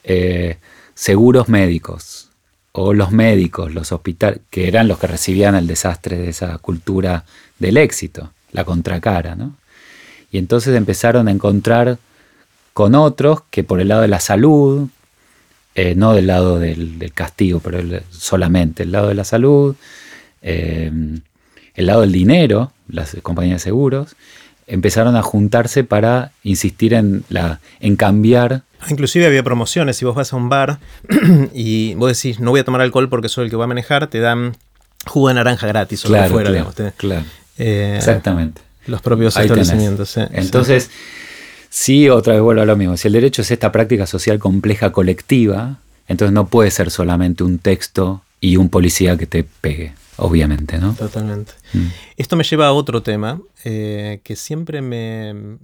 eh, 0.05 0.59
seguros 0.93 1.49
médicos 1.49 2.30
o 2.73 2.95
los 2.95 3.11
médicos, 3.11 3.75
los 3.75 3.93
hospitales, 3.93 4.41
que 4.51 4.68
eran 4.68 4.89
los 4.89 4.99
que 4.99 5.07
recibían 5.07 5.55
el 5.55 5.66
desastre 5.66 6.18
de 6.18 6.29
esa 6.29 6.59
cultura 6.59 7.25
del 7.59 7.77
éxito, 7.77 8.33
la 8.53 8.64
contracara, 8.64 9.35
¿no? 9.35 9.57
Y 10.31 10.39
entonces 10.39 10.77
empezaron 10.77 11.29
a 11.29 11.33
encontrar 11.33 11.99
con 12.73 12.95
otros 12.95 13.43
que 13.51 13.64
por 13.64 13.81
el 13.81 13.89
lado 13.89 14.03
de 14.03 14.09
la 14.09 14.21
salud, 14.21 14.89
eh, 15.75 15.95
no 15.97 16.14
del 16.14 16.29
lado 16.29 16.59
del, 16.59 17.12
castigo, 17.14 17.61
pero 17.61 17.81
solamente 18.11 18.85
el 18.85 18.93
lado 18.93 19.09
de 19.09 19.14
la 19.14 19.25
salud, 19.25 19.75
eh, 20.43 20.91
el 21.75 21.87
lado 21.87 22.03
del 22.03 22.12
dinero, 22.12 22.73
las 22.89 23.16
compañías 23.23 23.61
de 23.61 23.64
seguros, 23.64 24.16
empezaron 24.71 25.16
a 25.16 25.23
juntarse 25.23 25.85
para 25.85 26.33
insistir 26.43 26.95
en, 26.95 27.25
la, 27.29 27.61
en 27.81 27.97
cambiar. 27.97 28.62
Inclusive 28.89 29.27
había 29.27 29.43
promociones, 29.43 29.97
si 29.97 30.05
vos 30.05 30.14
vas 30.14 30.33
a 30.33 30.37
un 30.37 30.49
bar 30.49 30.79
y 31.55 31.95
vos 31.95 32.16
decís, 32.16 32.41
no 32.41 32.51
voy 32.51 32.61
a 32.61 32.64
tomar 32.64 32.81
alcohol 32.81 33.09
porque 33.09 33.29
soy 33.29 33.45
el 33.45 33.51
que 33.51 33.57
va 33.57 33.64
a 33.64 33.68
manejar, 33.68 34.07
te 34.07 34.21
dan 34.21 34.57
jugo 35.07 35.29
de 35.29 35.35
naranja 35.35 35.66
gratis 35.66 36.05
o 36.05 36.09
lo 36.09 36.23
que 36.23 36.29
fuera. 36.29 36.93
Claro, 36.97 37.25
eh, 37.59 37.95
Exactamente. 37.97 38.62
Los 38.87 39.03
propios 39.03 39.37
establecimientos. 39.37 40.16
Entonces, 40.16 40.91
sí. 41.68 42.09
otra 42.09 42.35
vez 42.35 42.43
vuelvo 42.43 42.62
a 42.62 42.66
lo 42.66 42.77
mismo. 42.77 42.97
Si 42.97 43.09
el 43.09 43.12
derecho 43.12 43.43
es 43.43 43.51
esta 43.51 43.71
práctica 43.73 44.07
social 44.07 44.39
compleja 44.39 44.91
colectiva, 44.91 45.77
entonces 46.09 46.33
no 46.33 46.47
puede 46.47 46.71
ser 46.71 46.91
solamente 46.91 47.45
un 47.45 47.59
texto 47.59 48.23
y 48.41 48.57
un 48.57 48.71
policía 48.71 49.16
que 49.16 49.27
te 49.27 49.45
pegue 49.45 49.93
obviamente, 50.21 50.79
¿no? 50.79 50.95
Totalmente. 50.95 51.53
Mm. 51.73 51.87
Esto 52.16 52.37
me 52.37 52.45
lleva 52.45 52.66
a 52.66 52.73
otro 52.73 53.03
tema 53.03 53.41
eh, 53.64 54.21
que 54.25 54.37
siempre 54.37 54.83
me, 54.83 55.59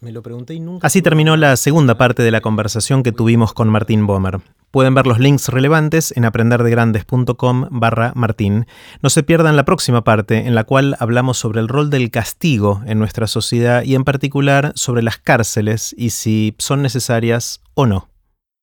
me 0.00 0.12
lo 0.12 0.22
pregunté 0.22 0.54
y 0.54 0.60
nunca... 0.60 0.86
Así 0.86 1.02
terminó 1.02 1.36
la 1.36 1.56
segunda 1.56 1.98
parte 1.98 2.22
de 2.22 2.30
la 2.30 2.40
conversación 2.40 3.02
que 3.02 3.12
tuvimos 3.12 3.52
con 3.52 3.68
Martín 3.68 4.06
Bomer. 4.06 4.40
Pueden 4.70 4.94
ver 4.94 5.06
los 5.06 5.18
links 5.18 5.48
relevantes 5.48 6.12
en 6.16 6.24
aprenderdegrandes.com 6.24 7.68
barra 7.70 8.12
Martín. 8.14 8.66
No 9.02 9.08
se 9.10 9.22
pierdan 9.22 9.56
la 9.56 9.64
próxima 9.64 10.04
parte 10.04 10.46
en 10.46 10.54
la 10.54 10.64
cual 10.64 10.94
hablamos 10.98 11.38
sobre 11.38 11.60
el 11.60 11.68
rol 11.68 11.88
del 11.88 12.10
castigo 12.10 12.82
en 12.86 12.98
nuestra 12.98 13.26
sociedad 13.26 13.82
y 13.82 13.94
en 13.94 14.04
particular 14.04 14.72
sobre 14.74 15.02
las 15.02 15.18
cárceles 15.18 15.94
y 15.96 16.10
si 16.10 16.54
son 16.58 16.82
necesarias 16.82 17.60
o 17.74 17.86
no. 17.86 18.08